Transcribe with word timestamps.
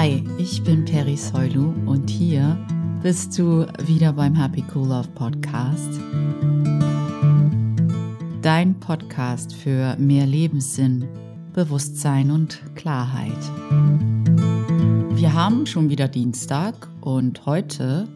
Hi, 0.00 0.22
ich 0.38 0.62
bin 0.62 0.84
Peri 0.84 1.16
Soilu 1.16 1.74
und 1.84 2.08
hier 2.08 2.56
bist 3.02 3.36
du 3.36 3.66
wieder 3.82 4.12
beim 4.12 4.32
Happy 4.32 4.64
Cool 4.72 4.86
Love 4.86 5.08
Podcast. 5.08 6.00
Dein 8.40 8.78
Podcast 8.78 9.52
für 9.52 9.96
mehr 9.96 10.24
Lebenssinn, 10.24 11.04
Bewusstsein 11.52 12.30
und 12.30 12.62
Klarheit. 12.76 13.42
Wir 15.16 15.34
haben 15.34 15.66
schon 15.66 15.90
wieder 15.90 16.06
Dienstag 16.06 16.88
und 17.00 17.44
heute 17.44 18.06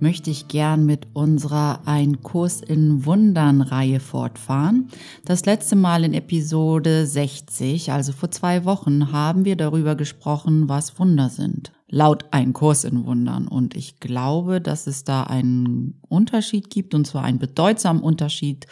möchte 0.00 0.30
ich 0.30 0.48
gern 0.48 0.86
mit 0.86 1.06
unserer 1.12 1.80
Ein 1.86 2.22
Kurs 2.22 2.60
in 2.60 3.04
Wundern 3.04 3.60
Reihe 3.60 4.00
fortfahren. 4.00 4.88
Das 5.24 5.46
letzte 5.46 5.76
Mal 5.76 6.04
in 6.04 6.14
Episode 6.14 7.06
60, 7.06 7.92
also 7.92 8.12
vor 8.12 8.30
zwei 8.30 8.64
Wochen, 8.64 9.12
haben 9.12 9.44
wir 9.44 9.56
darüber 9.56 9.94
gesprochen, 9.94 10.68
was 10.68 10.98
Wunder 10.98 11.28
sind. 11.28 11.72
Laut 11.88 12.26
Ein 12.30 12.52
Kurs 12.52 12.84
in 12.84 13.06
Wundern. 13.06 13.48
Und 13.48 13.76
ich 13.76 14.00
glaube, 14.00 14.60
dass 14.60 14.86
es 14.86 15.04
da 15.04 15.24
einen 15.24 16.00
Unterschied 16.08 16.70
gibt, 16.70 16.94
und 16.94 17.06
zwar 17.06 17.24
einen 17.24 17.38
bedeutsamen 17.38 18.02
Unterschied 18.02 18.66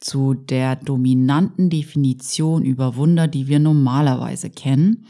zu 0.00 0.34
der 0.34 0.76
dominanten 0.76 1.70
Definition 1.70 2.62
über 2.62 2.96
Wunder, 2.96 3.26
die 3.26 3.48
wir 3.48 3.58
normalerweise 3.58 4.50
kennen. 4.50 5.06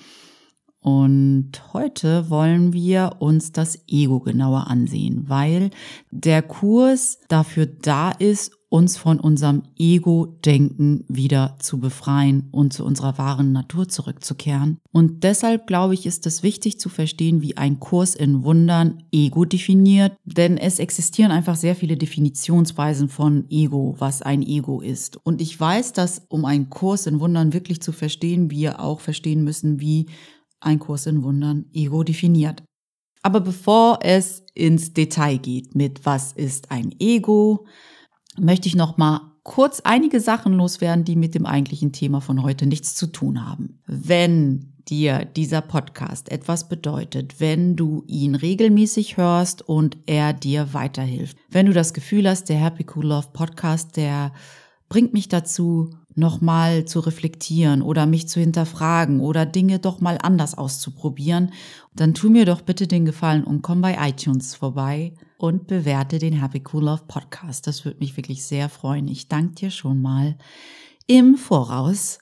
Und 0.90 1.50
heute 1.74 2.30
wollen 2.30 2.72
wir 2.72 3.16
uns 3.18 3.52
das 3.52 3.78
Ego 3.88 4.20
genauer 4.20 4.68
ansehen, 4.68 5.24
weil 5.28 5.68
der 6.10 6.40
Kurs 6.40 7.18
dafür 7.28 7.66
da 7.66 8.10
ist, 8.10 8.52
uns 8.70 8.96
von 8.96 9.20
unserem 9.20 9.64
Ego-Denken 9.78 11.04
wieder 11.08 11.56
zu 11.58 11.78
befreien 11.78 12.48
und 12.52 12.72
zu 12.72 12.84
unserer 12.84 13.18
wahren 13.18 13.52
Natur 13.52 13.88
zurückzukehren. 13.88 14.78
Und 14.90 15.24
deshalb 15.24 15.66
glaube 15.66 15.92
ich, 15.92 16.06
ist 16.06 16.26
es 16.26 16.42
wichtig 16.42 16.80
zu 16.80 16.88
verstehen, 16.88 17.42
wie 17.42 17.56
ein 17.58 17.80
Kurs 17.80 18.14
in 18.14 18.42
Wundern 18.44 19.02
Ego 19.12 19.44
definiert, 19.44 20.16
denn 20.24 20.56
es 20.56 20.78
existieren 20.78 21.32
einfach 21.32 21.56
sehr 21.56 21.76
viele 21.76 21.98
Definitionsweisen 21.98 23.10
von 23.10 23.44
Ego, 23.50 23.94
was 23.98 24.22
ein 24.22 24.42
Ego 24.42 24.80
ist. 24.80 25.18
Und 25.24 25.42
ich 25.42 25.58
weiß, 25.58 25.92
dass 25.92 26.22
um 26.28 26.46
einen 26.46 26.70
Kurs 26.70 27.06
in 27.06 27.20
Wundern 27.20 27.52
wirklich 27.52 27.82
zu 27.82 27.92
verstehen, 27.92 28.50
wir 28.50 28.80
auch 28.80 29.00
verstehen 29.00 29.44
müssen, 29.44 29.80
wie 29.80 30.06
ein 30.60 30.78
Kurs 30.78 31.06
in 31.06 31.22
Wundern 31.22 31.66
Ego 31.72 32.02
definiert. 32.02 32.62
Aber 33.22 33.40
bevor 33.40 33.98
es 34.02 34.44
ins 34.54 34.92
Detail 34.92 35.38
geht 35.38 35.74
mit 35.74 36.06
was 36.06 36.32
ist 36.32 36.70
ein 36.70 36.94
Ego, 36.98 37.66
möchte 38.38 38.68
ich 38.68 38.76
noch 38.76 38.96
mal 38.96 39.32
kurz 39.42 39.80
einige 39.80 40.20
Sachen 40.20 40.52
loswerden, 40.52 41.04
die 41.04 41.16
mit 41.16 41.34
dem 41.34 41.46
eigentlichen 41.46 41.92
Thema 41.92 42.20
von 42.20 42.42
heute 42.42 42.66
nichts 42.66 42.94
zu 42.94 43.06
tun 43.06 43.44
haben. 43.44 43.80
Wenn 43.86 44.74
dir 44.88 45.24
dieser 45.24 45.60
Podcast 45.60 46.30
etwas 46.30 46.68
bedeutet, 46.68 47.40
wenn 47.40 47.76
du 47.76 48.04
ihn 48.06 48.34
regelmäßig 48.34 49.16
hörst 49.16 49.66
und 49.66 49.98
er 50.06 50.32
dir 50.32 50.72
weiterhilft. 50.72 51.36
Wenn 51.48 51.66
du 51.66 51.72
das 51.72 51.92
Gefühl 51.92 52.28
hast, 52.28 52.48
der 52.48 52.58
Happy 52.58 52.86
Cool 52.94 53.06
Love 53.06 53.28
Podcast, 53.32 53.96
der 53.96 54.32
bringt 54.88 55.12
mich 55.12 55.28
dazu, 55.28 55.90
nochmal 56.14 56.84
zu 56.84 57.00
reflektieren 57.00 57.80
oder 57.80 58.06
mich 58.06 58.28
zu 58.28 58.40
hinterfragen 58.40 59.20
oder 59.20 59.46
Dinge 59.46 59.78
doch 59.78 60.00
mal 60.00 60.18
anders 60.20 60.56
auszuprobieren, 60.58 61.52
dann 61.94 62.14
tu 62.14 62.28
mir 62.28 62.44
doch 62.44 62.60
bitte 62.62 62.88
den 62.88 63.04
Gefallen 63.04 63.44
und 63.44 63.62
komm 63.62 63.80
bei 63.80 63.96
iTunes 64.08 64.54
vorbei 64.54 65.14
und 65.38 65.68
bewerte 65.68 66.18
den 66.18 66.40
Happy 66.40 66.62
Cool 66.72 66.84
Love 66.84 67.04
Podcast. 67.06 67.66
Das 67.66 67.84
würde 67.84 67.98
mich 68.00 68.16
wirklich 68.16 68.44
sehr 68.44 68.68
freuen. 68.68 69.06
Ich 69.06 69.28
danke 69.28 69.54
dir 69.54 69.70
schon 69.70 70.02
mal 70.02 70.36
im 71.06 71.36
Voraus. 71.36 72.18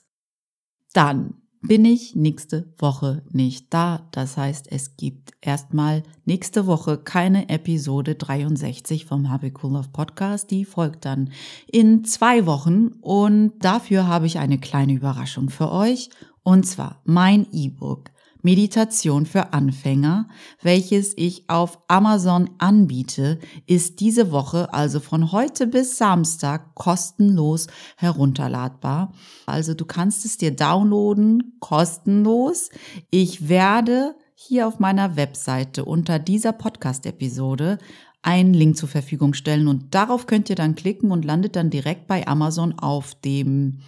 Dann 0.93 1.41
bin 1.61 1.85
ich 1.85 2.15
nächste 2.15 2.73
Woche 2.77 3.23
nicht 3.31 3.73
da. 3.73 4.07
Das 4.11 4.37
heißt, 4.37 4.71
es 4.71 4.97
gibt 4.97 5.33
erstmal 5.41 6.03
nächste 6.25 6.67
Woche 6.67 6.97
keine 6.97 7.49
Episode 7.49 8.15
63 8.15 9.05
vom 9.05 9.29
Habe 9.29 9.51
Cool 9.61 9.73
Love 9.73 9.89
Podcast. 9.91 10.51
Die 10.51 10.65
folgt 10.65 11.05
dann 11.05 11.31
in 11.71 12.03
zwei 12.03 12.45
Wochen 12.45 12.87
und 13.01 13.53
dafür 13.59 14.07
habe 14.07 14.27
ich 14.27 14.39
eine 14.39 14.59
kleine 14.59 14.93
Überraschung 14.93 15.49
für 15.49 15.71
euch. 15.71 16.09
Und 16.43 16.65
zwar 16.65 17.01
mein 17.03 17.45
E-Book 17.51 18.11
Meditation 18.41 19.25
für 19.25 19.53
Anfänger, 19.53 20.27
welches 20.61 21.13
ich 21.17 21.49
auf 21.49 21.79
Amazon 21.87 22.49
anbiete, 22.57 23.39
ist 23.65 23.99
diese 23.99 24.31
Woche, 24.31 24.73
also 24.73 24.99
von 24.99 25.31
heute 25.31 25.67
bis 25.67 25.97
Samstag, 25.97 26.75
kostenlos 26.75 27.67
herunterladbar. 27.97 29.13
Also 29.45 29.73
du 29.73 29.85
kannst 29.85 30.25
es 30.25 30.37
dir 30.37 30.55
downloaden, 30.55 31.57
kostenlos. 31.59 32.69
Ich 33.09 33.49
werde 33.49 34.15
hier 34.33 34.67
auf 34.67 34.79
meiner 34.79 35.15
Webseite 35.15 35.83
unter 35.85 36.19
dieser 36.19 36.51
Podcast-Episode 36.51 37.79
einen 38.21 38.53
Link 38.53 38.77
zur 38.77 38.89
Verfügung 38.89 39.33
stellen 39.33 39.67
und 39.67 39.95
darauf 39.95 40.27
könnt 40.27 40.49
ihr 40.49 40.55
dann 40.55 40.75
klicken 40.75 41.11
und 41.11 41.25
landet 41.25 41.55
dann 41.55 41.69
direkt 41.69 42.07
bei 42.07 42.27
Amazon 42.27 42.77
auf 42.77 43.15
dem 43.15 43.79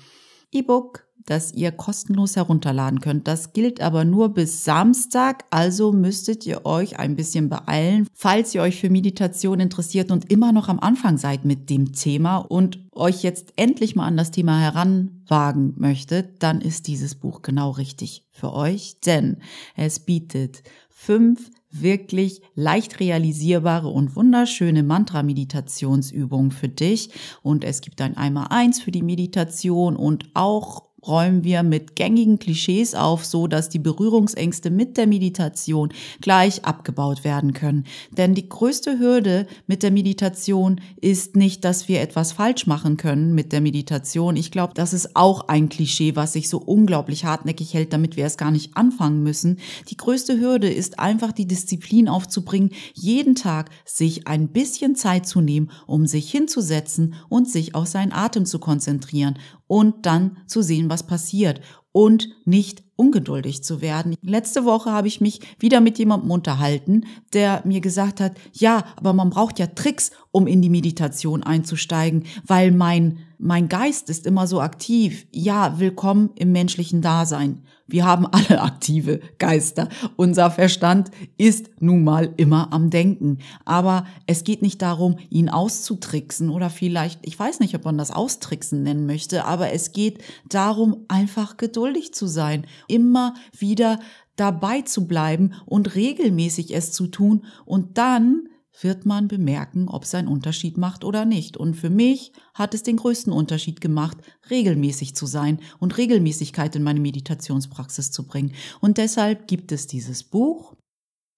E-Book 0.51 1.09
das 1.29 1.53
ihr 1.53 1.72
kostenlos 1.72 2.35
herunterladen 2.35 3.01
könnt. 3.01 3.28
Das 3.28 3.53
gilt 3.53 3.81
aber 3.81 4.06
nur 4.06 4.29
bis 4.29 4.63
Samstag, 4.63 5.45
also 5.50 5.91
müsstet 5.91 6.45
ihr 6.45 6.66
euch 6.66 7.00
ein 7.00 7.16
bisschen 7.16 7.50
beeilen. 7.50 8.07
Falls 8.13 8.56
ihr 8.56 8.62
euch 8.62 8.79
für 8.79 8.90
Meditation 8.90 9.59
interessiert 9.59 10.12
und 10.12 10.31
immer 10.31 10.51
noch 10.51 10.69
am 10.69 10.79
Anfang 10.79 11.17
seid 11.17 11.45
mit 11.45 11.69
dem 11.69 11.94
Thema 11.94 12.38
und 12.38 12.79
euch 12.94 13.23
jetzt 13.23 13.53
endlich 13.56 13.95
mal 13.95 14.06
an 14.06 14.17
das 14.17 14.31
Thema 14.31 14.59
heranwagen 14.59 15.73
möchtet, 15.78 16.41
dann 16.44 16.62
ist 16.62 16.88
dieses 16.88 17.16
Buch 17.16 17.41
genau 17.41 17.72
richtig 17.72 18.25
für 18.31 18.53
euch, 18.53 19.00
denn 19.06 19.38
es 19.75 20.00
bietet 20.00 20.63
fünf 20.90 21.50
wirklich 21.72 22.41
leicht 22.56 23.00
realisierbare 23.00 23.88
und 23.88 24.16
wunderschöne 24.16 24.84
Mantra-Meditationsübungen 24.84 26.51
für 26.51 26.69
dich. 26.69 27.11
Und 27.41 27.63
es 27.63 27.81
gibt 27.81 28.01
ein 28.01 28.17
Einmal 28.17 28.47
eins 28.50 28.81
für 28.81 28.91
die 28.91 29.03
Meditation 29.03 29.96
und 29.96 30.29
auch 30.34 30.88
räumen 31.05 31.43
wir 31.43 31.63
mit 31.63 31.95
gängigen 31.95 32.39
Klischees 32.39 32.95
auf, 32.95 33.25
so 33.25 33.47
dass 33.47 33.69
die 33.69 33.79
Berührungsängste 33.79 34.69
mit 34.69 34.97
der 34.97 35.07
Meditation 35.07 35.89
gleich 36.21 36.65
abgebaut 36.65 37.23
werden 37.23 37.53
können. 37.53 37.85
Denn 38.11 38.35
die 38.35 38.49
größte 38.49 38.99
Hürde 38.99 39.47
mit 39.67 39.83
der 39.83 39.91
Meditation 39.91 40.81
ist 41.01 41.35
nicht, 41.35 41.63
dass 41.63 41.87
wir 41.87 42.01
etwas 42.01 42.31
falsch 42.31 42.67
machen 42.67 42.97
können 42.97 43.33
mit 43.33 43.51
der 43.51 43.61
Meditation. 43.61 44.35
Ich 44.35 44.51
glaube, 44.51 44.73
das 44.73 44.93
ist 44.93 45.15
auch 45.15 45.47
ein 45.47 45.69
Klischee, 45.69 46.15
was 46.15 46.33
sich 46.33 46.49
so 46.49 46.57
unglaublich 46.57 47.25
hartnäckig 47.25 47.73
hält, 47.73 47.93
damit 47.93 48.17
wir 48.17 48.25
es 48.25 48.37
gar 48.37 48.51
nicht 48.51 48.75
anfangen 48.75 49.23
müssen. 49.23 49.59
Die 49.89 49.97
größte 49.97 50.39
Hürde 50.39 50.69
ist 50.69 50.99
einfach 50.99 51.31
die 51.31 51.47
Disziplin 51.47 52.07
aufzubringen, 52.07 52.71
jeden 52.93 53.35
Tag 53.35 53.69
sich 53.85 54.27
ein 54.27 54.49
bisschen 54.49 54.95
Zeit 54.95 55.27
zu 55.27 55.41
nehmen, 55.41 55.71
um 55.87 56.05
sich 56.05 56.29
hinzusetzen 56.29 57.16
und 57.29 57.49
sich 57.49 57.75
auf 57.75 57.87
seinen 57.87 58.11
Atem 58.11 58.45
zu 58.45 58.59
konzentrieren 58.59 59.37
und 59.69 60.07
dann 60.07 60.38
zu 60.47 60.63
sehen, 60.63 60.90
was 60.90 61.03
passiert 61.03 61.62
und 61.91 62.30
nicht 62.44 62.84
ungeduldig 62.96 63.63
zu 63.63 63.81
werden. 63.81 64.16
Letzte 64.22 64.66
Woche 64.66 64.91
habe 64.91 65.07
ich 65.07 65.22
mich 65.22 65.40
wieder 65.59 65.80
mit 65.80 66.00
jemandem 66.00 66.31
unterhalten, 66.31 67.06
der 67.34 67.62
mir 67.66 67.79
gesagt 67.79 68.19
hat, 68.19 68.34
ja, 68.52 68.84
aber 68.97 69.13
man 69.13 69.29
braucht 69.29 69.59
ja 69.59 69.68
Tricks, 69.68 70.12
um 70.31 70.47
in 70.47 70.62
die 70.62 70.69
Meditation 70.69 71.44
einzusteigen, 71.44 72.25
weil 72.46 72.72
mein, 72.72 73.19
mein 73.38 73.69
Geist 73.69 74.09
ist 74.09 74.25
immer 74.25 74.47
so 74.47 74.59
aktiv. 74.59 75.28
Ja, 75.31 75.79
willkommen 75.79 76.31
im 76.35 76.52
menschlichen 76.52 77.02
Dasein. 77.02 77.63
Wir 77.89 78.05
haben 78.05 78.25
alle 78.27 78.61
aktive 78.61 79.19
Geister. 79.38 79.89
Unser 80.16 80.51
Verstand 80.51 81.11
ist 81.38 81.69
nun 81.79 82.03
mal 82.03 82.33
immer 82.38 82.72
am 82.72 82.89
Denken. 82.89 83.39
Aber 83.66 84.05
es 84.25 84.44
geht 84.44 84.61
nicht 84.61 84.81
darum, 84.81 85.17
ihn 85.29 85.50
auszutricksen 85.50 86.49
oder 86.49 86.69
vielleicht, 86.69 87.19
ich 87.23 87.38
weiß 87.38 87.59
nicht, 87.59 87.75
ob 87.75 87.85
man 87.85 87.97
das 87.97 88.11
austricksen 88.11 88.83
nennen 88.83 89.05
möchte, 89.05 89.45
aber 89.45 89.72
es 89.72 89.91
geht 89.91 90.23
darum, 90.47 91.05
einfach 91.07 91.57
geduldig 91.57 92.13
zu 92.13 92.28
sein, 92.28 92.66
immer 92.87 93.34
wieder 93.58 93.99
dabei 94.35 94.81
zu 94.81 95.05
bleiben 95.08 95.53
und 95.66 95.96
regelmäßig 95.96 96.73
es 96.75 96.91
zu 96.91 97.08
tun 97.08 97.46
und 97.66 97.97
dann 97.97 98.47
wird 98.81 99.05
man 99.05 99.28
bemerken, 99.28 99.87
ob 99.87 100.03
es 100.03 100.16
einen 100.16 100.28
Unterschied 100.28 100.78
macht 100.78 101.03
oder 101.03 101.26
nicht. 101.26 101.58
Und 101.58 101.76
für 101.76 101.90
mich 101.90 102.31
hat 102.53 102.73
es 102.73 102.84
den 102.84 102.97
größten 102.97 103.31
Unterschied 103.31 103.81
gemacht, 103.81 104.17
regelmäßig 104.49 105.16
zu 105.16 105.26
sein 105.26 105.59
und 105.79 105.97
Regelmäßigkeit 105.97 106.76
in 106.76 106.84
meine 106.84 106.99
Meditationspraxis 106.99 108.11
zu 108.11 108.26
bringen. 108.26 108.53
Und 108.79 108.97
deshalb 108.97 109.47
gibt 109.47 109.72
es 109.72 109.87
dieses 109.87 110.23
Buch. 110.23 110.76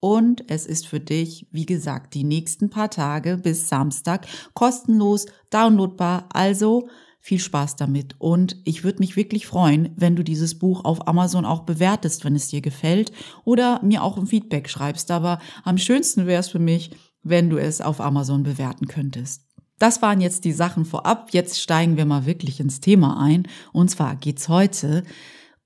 Und 0.00 0.50
es 0.50 0.66
ist 0.66 0.88
für 0.88 0.98
dich, 0.98 1.46
wie 1.52 1.66
gesagt, 1.66 2.14
die 2.14 2.24
nächsten 2.24 2.70
paar 2.70 2.90
Tage 2.90 3.38
bis 3.38 3.68
Samstag 3.68 4.26
kostenlos 4.52 5.26
downloadbar. 5.50 6.28
Also 6.32 6.88
viel 7.20 7.38
Spaß 7.38 7.76
damit. 7.76 8.16
Und 8.18 8.56
ich 8.64 8.82
würde 8.82 8.98
mich 8.98 9.14
wirklich 9.14 9.46
freuen, 9.46 9.94
wenn 9.96 10.16
du 10.16 10.24
dieses 10.24 10.58
Buch 10.58 10.84
auf 10.84 11.06
Amazon 11.06 11.44
auch 11.44 11.60
bewertest, 11.60 12.24
wenn 12.24 12.34
es 12.34 12.48
dir 12.48 12.60
gefällt 12.60 13.12
oder 13.44 13.80
mir 13.84 14.02
auch 14.02 14.18
ein 14.18 14.26
Feedback 14.26 14.68
schreibst. 14.68 15.12
Aber 15.12 15.38
am 15.62 15.78
schönsten 15.78 16.26
wäre 16.26 16.40
es 16.40 16.48
für 16.48 16.58
mich, 16.58 16.90
wenn 17.22 17.50
du 17.50 17.58
es 17.58 17.80
auf 17.80 18.00
Amazon 18.00 18.42
bewerten 18.42 18.86
könntest. 18.88 19.46
Das 19.78 20.00
waren 20.00 20.20
jetzt 20.20 20.44
die 20.44 20.52
Sachen 20.52 20.84
vorab. 20.84 21.30
Jetzt 21.32 21.60
steigen 21.60 21.96
wir 21.96 22.04
mal 22.04 22.26
wirklich 22.26 22.60
ins 22.60 22.80
Thema 22.80 23.20
ein. 23.20 23.48
Und 23.72 23.90
zwar 23.90 24.14
geht's 24.16 24.48
heute 24.48 25.02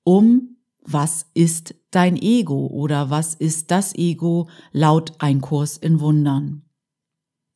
um, 0.05 0.57
was 0.83 1.27
ist 1.35 1.75
dein 1.91 2.17
Ego 2.17 2.67
oder 2.69 3.11
was 3.11 3.35
ist 3.35 3.71
das 3.71 3.95
Ego 3.95 4.49
laut 4.73 5.13
Ein 5.19 5.41
Kurs 5.41 5.77
in 5.77 6.01
Wundern? 6.01 6.63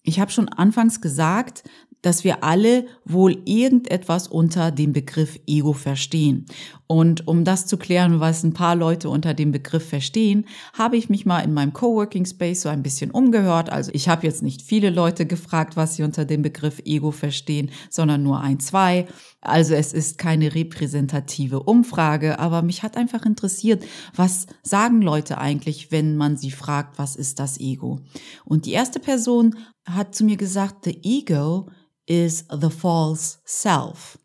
Ich 0.02 0.18
habe 0.18 0.32
schon 0.32 0.48
anfangs 0.48 1.00
gesagt, 1.00 1.62
dass 2.02 2.24
wir 2.24 2.42
alle 2.44 2.86
wohl 3.04 3.42
irgendetwas 3.44 4.28
unter 4.28 4.70
dem 4.70 4.92
Begriff 4.92 5.38
Ego 5.46 5.72
verstehen. 5.72 6.46
Und 6.86 7.28
um 7.28 7.44
das 7.44 7.66
zu 7.66 7.76
klären, 7.76 8.18
was 8.18 8.42
ein 8.42 8.52
paar 8.52 8.74
Leute 8.74 9.10
unter 9.10 9.32
dem 9.32 9.52
Begriff 9.52 9.88
verstehen, 9.88 10.46
habe 10.72 10.96
ich 10.96 11.08
mich 11.08 11.24
mal 11.24 11.38
in 11.38 11.54
meinem 11.54 11.72
Coworking 11.72 12.26
Space 12.26 12.62
so 12.62 12.68
ein 12.68 12.82
bisschen 12.82 13.12
umgehört. 13.12 13.70
Also 13.70 13.92
ich 13.94 14.08
habe 14.08 14.26
jetzt 14.26 14.42
nicht 14.42 14.62
viele 14.62 14.90
Leute 14.90 15.24
gefragt, 15.24 15.76
was 15.76 15.94
sie 15.94 16.02
unter 16.02 16.24
dem 16.24 16.42
Begriff 16.42 16.80
Ego 16.84 17.12
verstehen, 17.12 17.70
sondern 17.90 18.24
nur 18.24 18.40
ein, 18.40 18.58
zwei. 18.58 19.06
Also 19.40 19.74
es 19.74 19.92
ist 19.92 20.18
keine 20.18 20.54
repräsentative 20.54 21.62
Umfrage, 21.62 22.40
aber 22.40 22.62
mich 22.62 22.82
hat 22.82 22.96
einfach 22.96 23.24
interessiert, 23.24 23.84
was 24.16 24.46
sagen 24.62 25.00
Leute 25.00 25.38
eigentlich, 25.38 25.92
wenn 25.92 26.16
man 26.16 26.36
sie 26.36 26.50
fragt, 26.50 26.98
was 26.98 27.14
ist 27.14 27.38
das 27.38 27.60
Ego? 27.60 28.00
Und 28.44 28.66
die 28.66 28.72
erste 28.72 28.98
Person 28.98 29.54
hat 29.84 30.14
zu 30.14 30.24
mir 30.24 30.36
gesagt, 30.36 30.84
the 30.84 30.98
ego 31.02 31.68
is 32.10 32.44
the 32.50 32.70
false 32.70 33.38
self. 33.46 34.18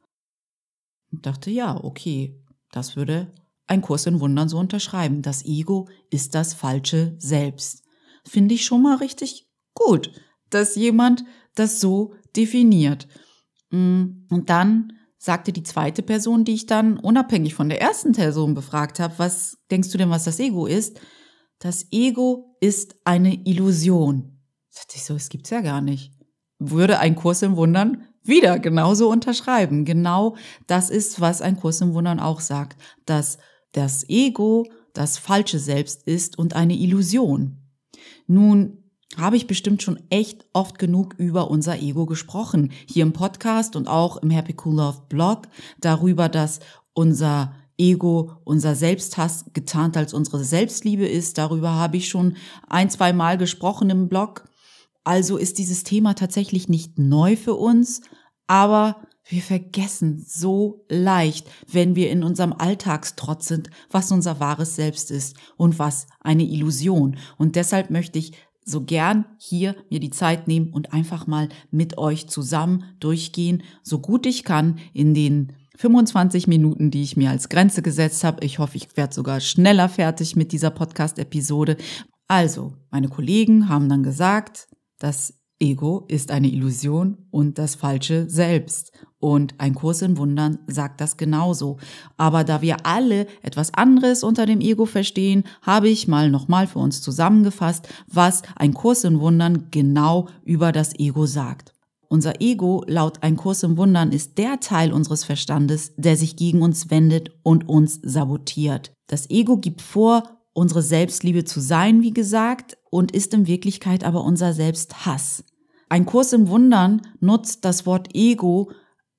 Ich 1.12 1.22
dachte, 1.22 1.52
ja, 1.52 1.82
okay, 1.84 2.36
das 2.72 2.96
würde 2.96 3.32
ein 3.68 3.82
Kurs 3.82 4.08
in 4.08 4.20
Wundern 4.20 4.50
so 4.50 4.58
unterschreiben. 4.58 5.22
Das 5.22 5.46
Ego 5.46 5.88
ist 6.10 6.34
das 6.34 6.56
falsche 6.56 7.16
Selbst. 7.20 7.84
Finde 8.26 8.56
ich 8.56 8.66
schon 8.66 8.82
mal 8.82 8.98
richtig 8.98 9.48
gut, 9.76 10.12
dass 10.50 10.76
jemand 10.76 11.26
das 11.54 11.80
so 11.80 12.16
definiert. 12.36 13.08
Mm, 13.70 14.26
und 14.32 14.50
dann 14.50 14.94
sagte 15.20 15.54
die 15.54 15.64
zweite 15.64 16.02
Person, 16.02 16.44
die 16.44 16.56
ich 16.56 16.66
dann 16.66 16.98
unabhängig 16.98 17.54
von 17.54 17.70
der 17.70 17.82
ersten 17.82 18.14
Person 18.14 18.56
befragt 18.56 19.00
habe, 19.00 19.14
was 19.18 19.60
denkst 19.70 19.92
du 19.92 20.00
denn, 20.00 20.10
was 20.10 20.24
das 20.24 20.40
Ego 20.40 20.66
ist? 20.66 21.00
Das 21.60 21.86
Ego 21.92 22.58
ist 22.62 22.96
eine 23.04 23.46
Illusion. 23.46 24.42
Da 24.74 24.82
dachte 24.82 24.96
ich 24.96 25.06
so, 25.06 25.14
es 25.14 25.30
gibt's 25.30 25.52
ja 25.52 25.62
gar 25.62 25.82
nicht 25.82 26.15
würde 26.72 27.00
ein 27.00 27.16
Kurs 27.16 27.42
im 27.42 27.56
Wundern 27.56 28.08
wieder 28.24 28.60
genauso 28.60 29.10
unterschreiben. 29.10 29.86
Genau 29.86 30.36
das 30.68 30.90
ist, 30.90 31.22
was 31.22 31.42
ein 31.42 31.58
Kurs 31.58 31.82
im 31.82 31.94
Wundern 31.94 32.20
auch 32.20 32.40
sagt, 32.40 32.82
dass 33.06 33.38
das 33.72 34.08
Ego 34.10 34.66
das 34.94 35.18
falsche 35.18 35.60
Selbst 35.60 36.04
ist 36.08 36.38
und 36.38 36.56
eine 36.56 36.76
Illusion. 36.76 37.58
Nun 38.28 38.84
habe 39.18 39.38
ich 39.38 39.48
bestimmt 39.48 39.84
schon 39.84 40.00
echt 40.10 40.46
oft 40.54 40.80
genug 40.80 41.14
über 41.18 41.50
unser 41.50 41.80
Ego 41.80 42.06
gesprochen, 42.06 42.72
hier 42.88 43.04
im 43.04 43.14
Podcast 43.14 43.76
und 43.76 43.88
auch 43.88 44.18
im 44.18 44.30
Happy 44.30 44.56
Cool 44.64 44.76
Love 44.76 45.04
Blog, 45.10 45.48
darüber, 45.80 46.28
dass 46.28 46.60
unser 46.94 47.54
Ego, 47.78 48.32
unser 48.46 48.76
Selbsthass 48.76 49.46
getarnt 49.54 49.98
als 49.98 50.14
unsere 50.14 50.44
Selbstliebe 50.44 51.06
ist. 51.06 51.38
Darüber 51.38 51.72
habe 51.72 51.98
ich 51.98 52.08
schon 52.08 52.38
ein, 52.68 52.90
zwei 52.90 53.12
Mal 53.14 53.38
gesprochen 53.38 53.90
im 53.90 54.08
Blog. 54.08 54.46
Also 55.06 55.38
ist 55.38 55.60
dieses 55.60 55.84
Thema 55.84 56.16
tatsächlich 56.16 56.68
nicht 56.68 57.00
neu 57.00 57.38
für 57.38 57.54
uns, 57.54 58.02
aber 58.48 58.98
wir 59.28 59.42
vergessen 59.42 60.24
so 60.28 60.86
leicht, 60.90 61.48
wenn 61.72 61.96
wir 61.96 62.12
in 62.12 62.24
unserem 62.24 62.54
Alltagstrotz 62.54 63.48
sind, 63.48 63.70
was 63.90 64.12
unser 64.12 64.40
wahres 64.40 64.76
Selbst 64.76 65.10
ist 65.12 65.36
und 65.58 65.80
was 65.80 66.08
eine 66.20 66.44
Illusion. 66.44 67.18
Und 67.38 67.56
deshalb 67.56 67.90
möchte 67.90 68.20
ich 68.20 68.34
so 68.64 68.84
gern 68.84 69.26
hier 69.38 69.76
mir 69.90 70.00
die 70.00 70.10
Zeit 70.10 70.48
nehmen 70.48 70.70
und 70.74 70.92
einfach 70.92 71.28
mal 71.28 71.50
mit 71.72 71.98
euch 71.98 72.28
zusammen 72.28 72.84
durchgehen, 73.00 73.64
so 73.84 74.00
gut 74.00 74.26
ich 74.26 74.44
kann 74.44 74.80
in 74.94 75.14
den 75.14 75.54
25 75.78 76.48
Minuten, 76.48 76.90
die 76.90 77.04
ich 77.04 77.16
mir 77.16 77.30
als 77.30 77.50
Grenze 77.50 77.82
gesetzt 77.82 78.24
habe. 78.24 78.44
Ich 78.44 78.60
hoffe, 78.60 78.78
ich 78.78 78.96
werde 78.96 79.14
sogar 79.14 79.40
schneller 79.40 79.90
fertig 79.90 80.36
mit 80.36 80.52
dieser 80.52 80.72
Podcast-Episode. 80.72 81.78
Also, 82.28 82.74
meine 82.90 83.10
Kollegen 83.10 83.70
haben 83.70 83.88
dann 83.88 84.02
gesagt, 84.02 84.68
das 85.06 85.36
Ego 85.60 86.04
ist 86.08 86.32
eine 86.32 86.48
Illusion 86.48 87.28
und 87.30 87.60
das 87.60 87.76
falsche 87.76 88.28
Selbst. 88.28 88.92
Und 89.20 89.54
ein 89.60 89.76
Kurs 89.76 90.02
in 90.02 90.18
Wundern 90.18 90.58
sagt 90.66 91.00
das 91.00 91.16
genauso. 91.16 91.78
Aber 92.18 92.44
da 92.44 92.64
wir 92.64 92.88
alle 92.88 93.28
etwas 93.44 93.72
anderes 93.76 94.24
unter 94.24 94.48
dem 94.48 94.62
Ego 94.62 94.88
verstehen, 94.88 95.44
habe 95.62 95.90
ich 95.90 96.08
mal 96.08 96.32
nochmal 96.32 96.66
für 96.66 96.80
uns 96.80 97.04
zusammengefasst, 97.04 97.88
was 98.08 98.42
ein 98.56 98.74
Kurs 98.74 99.04
in 99.04 99.20
Wundern 99.20 99.68
genau 99.70 100.28
über 100.44 100.72
das 100.72 100.98
Ego 100.98 101.28
sagt. 101.28 101.76
Unser 102.08 102.42
Ego, 102.42 102.84
laut 102.88 103.22
ein 103.22 103.36
Kurs 103.36 103.62
im 103.62 103.78
Wundern, 103.78 104.12
ist 104.12 104.40
der 104.40 104.60
Teil 104.60 104.92
unseres 104.92 105.24
Verstandes, 105.24 105.94
der 105.98 106.18
sich 106.18 106.36
gegen 106.36 106.64
uns 106.64 106.90
wendet 106.90 107.30
und 107.44 107.70
uns 107.70 108.00
sabotiert. 108.02 108.92
Das 109.06 109.30
Ego 109.30 109.58
gibt 109.58 109.84
vor, 109.84 110.24
unsere 110.56 110.82
Selbstliebe 110.82 111.44
zu 111.44 111.60
sein, 111.60 112.02
wie 112.02 112.14
gesagt, 112.14 112.78
und 112.90 113.12
ist 113.12 113.34
in 113.34 113.46
Wirklichkeit 113.46 114.04
aber 114.04 114.24
unser 114.24 114.54
Selbsthass. 114.54 115.44
Ein 115.90 116.06
Kurs 116.06 116.34
im 116.34 116.48
Wundern 116.48 117.02
nutzt 117.20 117.66
das 117.66 117.86
Wort 117.86 118.16
Ego 118.16 118.72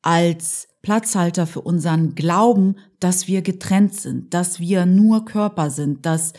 als 0.02 0.66
Platzhalter 0.82 1.46
für 1.46 1.60
unseren 1.60 2.14
Glauben, 2.14 2.76
dass 3.00 3.28
wir 3.28 3.42
getrennt 3.42 3.94
sind, 3.94 4.32
dass 4.32 4.60
wir 4.60 4.86
nur 4.86 5.26
Körper 5.26 5.70
sind, 5.70 6.06
dass 6.06 6.32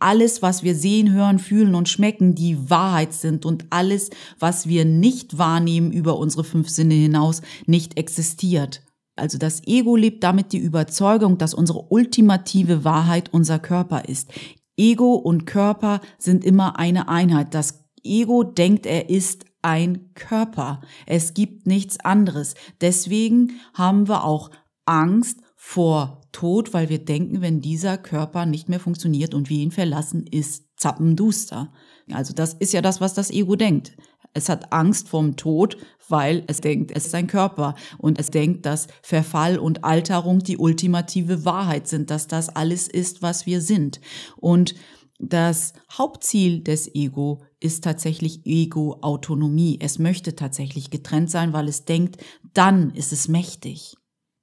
alles, 0.00 0.42
was 0.42 0.64
wir 0.64 0.74
sehen, 0.74 1.12
hören, 1.12 1.38
fühlen 1.38 1.74
und 1.74 1.88
schmecken, 1.88 2.34
die 2.34 2.70
Wahrheit 2.70 3.12
sind 3.12 3.44
und 3.46 3.66
alles, 3.70 4.10
was 4.38 4.66
wir 4.66 4.84
nicht 4.84 5.38
wahrnehmen 5.38 5.92
über 5.92 6.18
unsere 6.18 6.42
fünf 6.42 6.68
Sinne 6.68 6.94
hinaus, 6.94 7.42
nicht 7.66 7.98
existiert. 7.98 8.82
Also 9.20 9.38
das 9.38 9.66
Ego 9.66 9.96
lebt 9.96 10.24
damit 10.24 10.52
die 10.52 10.58
Überzeugung, 10.58 11.38
dass 11.38 11.54
unsere 11.54 11.90
ultimative 11.90 12.84
Wahrheit 12.84 13.32
unser 13.32 13.58
Körper 13.58 14.08
ist. 14.08 14.30
Ego 14.76 15.14
und 15.14 15.46
Körper 15.46 16.00
sind 16.18 16.44
immer 16.44 16.78
eine 16.78 17.08
Einheit. 17.08 17.54
Das 17.54 17.84
Ego 18.02 18.42
denkt, 18.42 18.86
er 18.86 19.10
ist 19.10 19.44
ein 19.62 20.14
Körper. 20.14 20.80
Es 21.06 21.34
gibt 21.34 21.66
nichts 21.66 22.00
anderes. 22.00 22.54
Deswegen 22.80 23.60
haben 23.74 24.08
wir 24.08 24.24
auch 24.24 24.50
Angst 24.86 25.40
vor 25.54 26.22
Tod, 26.32 26.72
weil 26.72 26.88
wir 26.88 27.04
denken, 27.04 27.42
wenn 27.42 27.60
dieser 27.60 27.98
Körper 27.98 28.46
nicht 28.46 28.68
mehr 28.68 28.80
funktioniert 28.80 29.34
und 29.34 29.50
wir 29.50 29.58
ihn 29.58 29.72
verlassen, 29.72 30.26
ist 30.26 30.64
zappenduster. 30.76 31.72
Also 32.12 32.32
das 32.32 32.54
ist 32.54 32.72
ja 32.72 32.80
das, 32.80 33.00
was 33.00 33.14
das 33.14 33.30
Ego 33.30 33.56
denkt. 33.56 33.92
Es 34.32 34.48
hat 34.48 34.72
Angst 34.72 35.08
vorm 35.08 35.36
Tod, 35.36 35.76
weil 36.08 36.44
es 36.46 36.60
denkt, 36.60 36.92
es 36.94 37.06
ist 37.06 37.14
ein 37.14 37.26
Körper 37.26 37.74
und 37.98 38.18
es 38.18 38.30
denkt, 38.30 38.66
dass 38.66 38.86
Verfall 39.02 39.58
und 39.58 39.84
Alterung 39.84 40.40
die 40.40 40.58
ultimative 40.58 41.44
Wahrheit 41.44 41.88
sind, 41.88 42.10
dass 42.10 42.26
das 42.28 42.48
alles 42.48 42.88
ist, 42.88 43.22
was 43.22 43.46
wir 43.46 43.60
sind. 43.60 44.00
Und 44.36 44.74
das 45.18 45.74
Hauptziel 45.92 46.62
des 46.62 46.94
Ego 46.94 47.42
ist 47.60 47.84
tatsächlich 47.84 48.46
Ego-Autonomie. 48.46 49.78
Es 49.80 49.98
möchte 49.98 50.34
tatsächlich 50.34 50.90
getrennt 50.90 51.30
sein, 51.30 51.52
weil 51.52 51.68
es 51.68 51.84
denkt, 51.84 52.16
dann 52.54 52.90
ist 52.90 53.12
es 53.12 53.28
mächtig. 53.28 53.96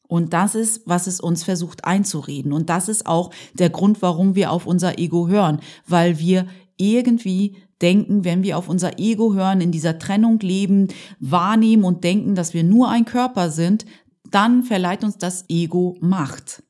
Und 0.07 0.33
das 0.33 0.55
ist, 0.55 0.83
was 0.85 1.07
es 1.07 1.19
uns 1.19 1.43
versucht 1.43 1.83
einzureden. 1.83 2.53
Und 2.53 2.69
das 2.69 2.89
ist 2.89 3.07
auch 3.07 3.31
der 3.53 3.69
Grund, 3.69 4.01
warum 4.01 4.35
wir 4.35 4.51
auf 4.51 4.65
unser 4.65 4.99
Ego 4.99 5.27
hören, 5.27 5.59
weil 5.85 6.19
wir 6.19 6.47
irgendwie 6.77 7.57
denken, 7.81 8.23
wenn 8.23 8.43
wir 8.43 8.57
auf 8.57 8.69
unser 8.69 8.99
Ego 8.99 9.33
hören, 9.33 9.61
in 9.61 9.71
dieser 9.71 9.99
Trennung 9.99 10.39
leben, 10.39 10.87
wahrnehmen 11.19 11.83
und 11.83 12.03
denken, 12.03 12.35
dass 12.35 12.53
wir 12.53 12.63
nur 12.63 12.89
ein 12.89 13.05
Körper 13.05 13.49
sind, 13.51 13.85
dann 14.29 14.63
verleiht 14.63 15.03
uns 15.03 15.17
das 15.17 15.45
Ego 15.49 15.97
Macht. 16.01 16.63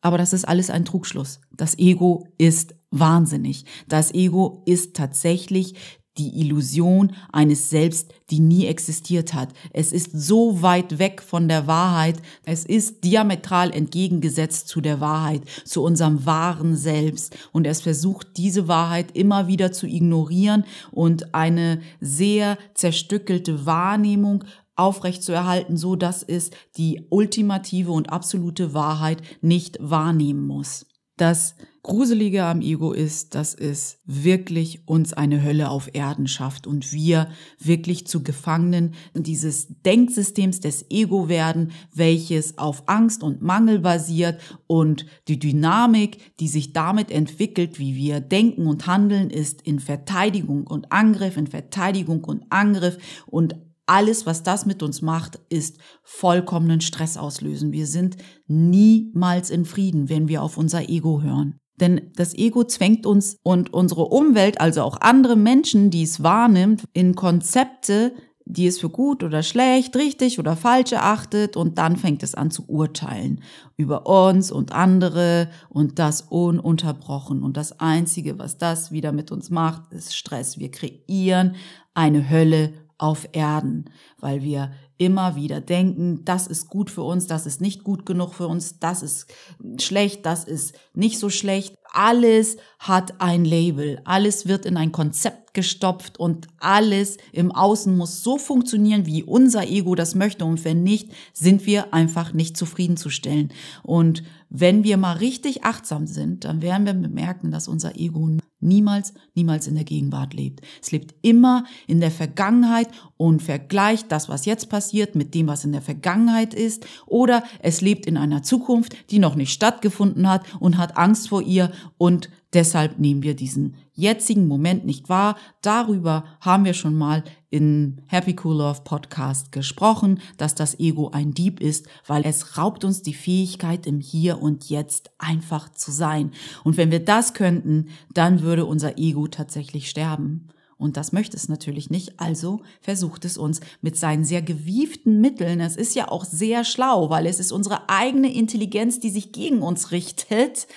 Aber 0.00 0.18
das 0.18 0.32
ist 0.32 0.48
alles 0.48 0.70
ein 0.70 0.84
Trugschluss. 0.84 1.40
Das 1.52 1.78
Ego 1.78 2.26
ist 2.38 2.74
wahnsinnig. 2.90 3.64
Das 3.88 4.12
Ego 4.14 4.62
ist 4.66 4.94
tatsächlich 4.96 5.74
die 6.18 6.40
Illusion 6.40 7.12
eines 7.32 7.70
Selbst, 7.70 8.12
die 8.30 8.40
nie 8.40 8.66
existiert 8.66 9.32
hat. 9.32 9.50
Es 9.72 9.92
ist 9.92 10.10
so 10.12 10.60
weit 10.62 10.98
weg 10.98 11.22
von 11.22 11.48
der 11.48 11.66
Wahrheit. 11.66 12.20
Es 12.44 12.64
ist 12.64 13.04
diametral 13.04 13.70
entgegengesetzt 13.70 14.68
zu 14.68 14.80
der 14.80 15.00
Wahrheit, 15.00 15.42
zu 15.64 15.82
unserem 15.82 16.26
wahren 16.26 16.76
Selbst. 16.76 17.36
Und 17.52 17.66
es 17.66 17.80
versucht, 17.80 18.36
diese 18.36 18.68
Wahrheit 18.68 19.16
immer 19.16 19.46
wieder 19.46 19.72
zu 19.72 19.86
ignorieren 19.86 20.64
und 20.90 21.34
eine 21.34 21.80
sehr 22.00 22.58
zerstückelte 22.74 23.64
Wahrnehmung 23.66 24.44
aufrechtzuerhalten, 24.76 25.76
so 25.76 25.94
dass 25.94 26.22
es 26.22 26.50
die 26.76 27.06
ultimative 27.10 27.92
und 27.92 28.10
absolute 28.10 28.74
Wahrheit 28.74 29.22
nicht 29.42 29.78
wahrnehmen 29.80 30.46
muss. 30.46 30.86
Das 31.16 31.54
Gruselige 31.82 32.44
am 32.44 32.60
Ego 32.60 32.92
ist, 32.92 33.34
dass 33.34 33.54
es 33.54 33.98
wirklich 34.04 34.86
uns 34.86 35.14
eine 35.14 35.42
Hölle 35.42 35.70
auf 35.70 35.88
Erden 35.94 36.28
schafft 36.28 36.66
und 36.66 36.92
wir 36.92 37.30
wirklich 37.58 38.06
zu 38.06 38.22
Gefangenen 38.22 38.92
dieses 39.14 39.68
Denksystems 39.82 40.60
des 40.60 40.90
Ego 40.90 41.28
werden, 41.30 41.72
welches 41.94 42.58
auf 42.58 42.82
Angst 42.86 43.22
und 43.22 43.40
Mangel 43.40 43.78
basiert 43.78 44.40
und 44.66 45.06
die 45.26 45.38
Dynamik, 45.38 46.36
die 46.38 46.48
sich 46.48 46.74
damit 46.74 47.10
entwickelt, 47.10 47.78
wie 47.78 47.96
wir 47.96 48.20
denken 48.20 48.66
und 48.66 48.86
handeln, 48.86 49.30
ist 49.30 49.62
in 49.62 49.80
Verteidigung 49.80 50.66
und 50.66 50.92
Angriff, 50.92 51.38
in 51.38 51.46
Verteidigung 51.46 52.24
und 52.24 52.44
Angriff 52.50 52.98
und 53.26 53.56
alles, 53.86 54.24
was 54.24 54.44
das 54.44 54.66
mit 54.66 54.84
uns 54.84 55.02
macht, 55.02 55.40
ist 55.48 55.78
vollkommenen 56.04 56.80
Stress 56.80 57.16
auslösen. 57.16 57.72
Wir 57.72 57.88
sind 57.88 58.16
niemals 58.46 59.50
in 59.50 59.64
Frieden, 59.64 60.08
wenn 60.08 60.28
wir 60.28 60.42
auf 60.42 60.58
unser 60.58 60.88
Ego 60.88 61.22
hören. 61.22 61.58
Denn 61.76 62.10
das 62.14 62.34
Ego 62.34 62.64
zwängt 62.64 63.06
uns 63.06 63.38
und 63.42 63.72
unsere 63.72 64.06
Umwelt, 64.06 64.60
also 64.60 64.82
auch 64.82 65.00
andere 65.00 65.36
Menschen, 65.36 65.90
die 65.90 66.02
es 66.02 66.22
wahrnimmt, 66.22 66.84
in 66.92 67.14
Konzepte, 67.14 68.12
die 68.44 68.66
es 68.66 68.80
für 68.80 68.90
gut 68.90 69.22
oder 69.22 69.42
schlecht, 69.42 69.96
richtig 69.96 70.38
oder 70.38 70.56
falsch 70.56 70.92
erachtet 70.92 71.56
und 71.56 71.78
dann 71.78 71.96
fängt 71.96 72.22
es 72.22 72.34
an 72.34 72.50
zu 72.50 72.68
urteilen 72.68 73.42
über 73.76 74.06
uns 74.06 74.50
und 74.50 74.72
andere 74.72 75.48
und 75.68 75.98
das 75.98 76.22
ununterbrochen. 76.22 77.42
Und 77.42 77.56
das 77.56 77.78
Einzige, 77.80 78.38
was 78.38 78.58
das 78.58 78.90
wieder 78.90 79.12
mit 79.12 79.30
uns 79.30 79.50
macht, 79.50 79.92
ist 79.92 80.16
Stress. 80.16 80.58
Wir 80.58 80.70
kreieren 80.70 81.54
eine 81.94 82.28
Hölle 82.28 82.72
auf 82.98 83.28
Erden, 83.32 83.90
weil 84.18 84.42
wir 84.42 84.72
immer 85.00 85.34
wieder 85.34 85.62
denken, 85.62 86.26
das 86.26 86.46
ist 86.46 86.68
gut 86.68 86.90
für 86.90 87.02
uns, 87.02 87.26
das 87.26 87.46
ist 87.46 87.62
nicht 87.62 87.84
gut 87.84 88.04
genug 88.04 88.34
für 88.34 88.46
uns, 88.46 88.78
das 88.80 89.02
ist 89.02 89.32
schlecht, 89.80 90.26
das 90.26 90.44
ist 90.44 90.74
nicht 90.92 91.18
so 91.18 91.30
schlecht. 91.30 91.74
Alles 91.90 92.58
hat 92.78 93.18
ein 93.18 93.46
Label, 93.46 94.02
alles 94.04 94.46
wird 94.46 94.66
in 94.66 94.76
ein 94.76 94.92
Konzept 94.92 95.54
gestopft 95.54 96.20
und 96.20 96.48
alles 96.58 97.16
im 97.32 97.50
Außen 97.50 97.96
muss 97.96 98.22
so 98.22 98.36
funktionieren, 98.36 99.06
wie 99.06 99.24
unser 99.24 99.66
Ego 99.66 99.94
das 99.94 100.14
möchte. 100.14 100.44
Und 100.44 100.66
wenn 100.66 100.82
nicht, 100.82 101.10
sind 101.32 101.64
wir 101.64 101.94
einfach 101.94 102.34
nicht 102.34 102.58
zufriedenzustellen. 102.58 103.52
Und 103.82 104.22
wenn 104.50 104.84
wir 104.84 104.98
mal 104.98 105.16
richtig 105.16 105.64
achtsam 105.64 106.06
sind, 106.06 106.44
dann 106.44 106.60
werden 106.60 106.84
wir 106.84 106.92
bemerken, 106.92 107.50
dass 107.50 107.68
unser 107.68 107.96
Ego 107.96 108.28
niemals, 108.60 109.14
niemals 109.34 109.66
in 109.66 109.74
der 109.74 109.84
Gegenwart 109.84 110.34
lebt. 110.34 110.60
Es 110.82 110.92
lebt 110.92 111.14
immer 111.22 111.64
in 111.86 112.00
der 112.00 112.10
Vergangenheit 112.10 112.88
und 113.16 113.42
vergleicht 113.42 114.12
das, 114.12 114.28
was 114.28 114.46
jetzt 114.46 114.68
passiert, 114.68 115.14
mit 115.14 115.34
dem, 115.34 115.46
was 115.46 115.64
in 115.64 115.72
der 115.72 115.82
Vergangenheit 115.82 116.54
ist. 116.54 116.86
Oder 117.06 117.42
es 117.60 117.80
lebt 117.80 118.06
in 118.06 118.16
einer 118.16 118.42
Zukunft, 118.42 118.96
die 119.10 119.18
noch 119.18 119.34
nicht 119.34 119.52
stattgefunden 119.52 120.28
hat 120.28 120.44
und 120.60 120.78
hat 120.78 120.96
Angst 120.96 121.28
vor 121.28 121.42
ihr 121.42 121.72
und 121.98 122.30
deshalb 122.52 122.98
nehmen 122.98 123.22
wir 123.22 123.34
diesen 123.34 123.76
jetzigen 123.92 124.48
Moment 124.48 124.84
nicht 124.84 125.08
wahr. 125.08 125.36
Darüber 125.62 126.24
haben 126.40 126.64
wir 126.64 126.74
schon 126.74 126.94
mal 126.94 127.24
in 127.50 128.00
Happy 128.06 128.36
Cool 128.42 128.58
Love 128.58 128.82
Podcast 128.84 129.52
gesprochen, 129.52 130.20
dass 130.36 130.54
das 130.54 130.78
Ego 130.78 131.10
ein 131.10 131.34
Dieb 131.34 131.60
ist, 131.60 131.86
weil 132.06 132.24
es 132.24 132.56
raubt 132.56 132.84
uns 132.84 133.02
die 133.02 133.14
Fähigkeit 133.14 133.86
im 133.86 134.00
Hier 134.00 134.40
und 134.40 134.70
Jetzt 134.70 135.10
einfach 135.18 135.68
zu 135.68 135.90
sein. 135.90 136.30
Und 136.62 136.76
wenn 136.76 136.92
wir 136.92 137.04
das 137.04 137.34
könnten, 137.34 137.88
dann 138.14 138.42
würde 138.42 138.64
unser 138.64 138.98
Ego 138.98 139.26
tatsächlich 139.26 139.90
sterben. 139.90 140.48
Und 140.78 140.96
das 140.96 141.12
möchte 141.12 141.36
es 141.36 141.48
natürlich 141.48 141.90
nicht. 141.90 142.18
Also 142.18 142.62
versucht 142.80 143.26
es 143.26 143.36
uns 143.36 143.60
mit 143.82 143.98
seinen 143.98 144.24
sehr 144.24 144.40
gewieften 144.40 145.20
Mitteln. 145.20 145.60
Es 145.60 145.76
ist 145.76 145.94
ja 145.94 146.08
auch 146.08 146.24
sehr 146.24 146.64
schlau, 146.64 147.10
weil 147.10 147.26
es 147.26 147.38
ist 147.38 147.52
unsere 147.52 147.90
eigene 147.90 148.32
Intelligenz, 148.32 148.98
die 148.98 149.10
sich 149.10 149.32
gegen 149.32 149.60
uns 149.60 149.90
richtet. 149.90 150.68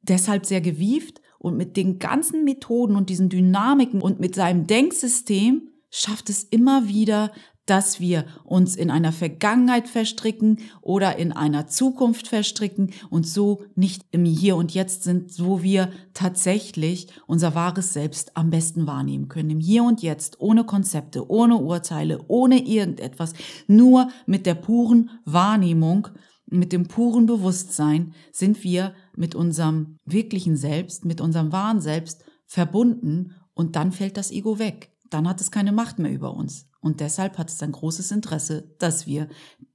Deshalb 0.00 0.46
sehr 0.46 0.62
gewieft 0.62 1.20
und 1.38 1.58
mit 1.58 1.76
den 1.76 1.98
ganzen 1.98 2.44
Methoden 2.44 2.96
und 2.96 3.10
diesen 3.10 3.28
Dynamiken 3.28 4.00
und 4.00 4.18
mit 4.18 4.34
seinem 4.34 4.66
Denksystem 4.66 5.69
schafft 5.90 6.30
es 6.30 6.44
immer 6.44 6.88
wieder, 6.88 7.32
dass 7.70 8.00
wir 8.00 8.24
uns 8.42 8.74
in 8.74 8.90
einer 8.90 9.12
Vergangenheit 9.12 9.88
verstricken 9.88 10.58
oder 10.80 11.18
in 11.18 11.30
einer 11.30 11.68
Zukunft 11.68 12.26
verstricken 12.26 12.90
und 13.10 13.28
so 13.28 13.62
nicht 13.76 14.04
im 14.10 14.24
Hier 14.24 14.56
und 14.56 14.74
Jetzt 14.74 15.04
sind, 15.04 15.38
wo 15.38 15.62
wir 15.62 15.92
tatsächlich 16.12 17.06
unser 17.28 17.54
wahres 17.54 17.92
Selbst 17.92 18.36
am 18.36 18.50
besten 18.50 18.88
wahrnehmen 18.88 19.28
können. 19.28 19.50
Im 19.50 19.60
Hier 19.60 19.84
und 19.84 20.02
Jetzt, 20.02 20.40
ohne 20.40 20.64
Konzepte, 20.64 21.30
ohne 21.30 21.58
Urteile, 21.58 22.24
ohne 22.26 22.66
irgendetwas, 22.66 23.34
nur 23.68 24.08
mit 24.26 24.46
der 24.46 24.54
puren 24.54 25.10
Wahrnehmung, 25.24 26.08
mit 26.46 26.72
dem 26.72 26.88
puren 26.88 27.26
Bewusstsein 27.26 28.14
sind 28.32 28.64
wir 28.64 28.94
mit 29.14 29.36
unserem 29.36 29.96
wirklichen 30.04 30.56
Selbst, 30.56 31.04
mit 31.04 31.20
unserem 31.20 31.52
wahren 31.52 31.80
Selbst 31.80 32.24
verbunden 32.46 33.36
und 33.54 33.76
dann 33.76 33.92
fällt 33.92 34.16
das 34.16 34.32
Ego 34.32 34.58
weg 34.58 34.90
dann 35.10 35.28
hat 35.28 35.40
es 35.40 35.50
keine 35.50 35.72
Macht 35.72 35.98
mehr 35.98 36.12
über 36.12 36.34
uns. 36.34 36.68
Und 36.80 37.00
deshalb 37.00 37.36
hat 37.36 37.50
es 37.50 37.62
ein 37.62 37.72
großes 37.72 38.10
Interesse, 38.10 38.74
dass 38.78 39.06
wir 39.06 39.28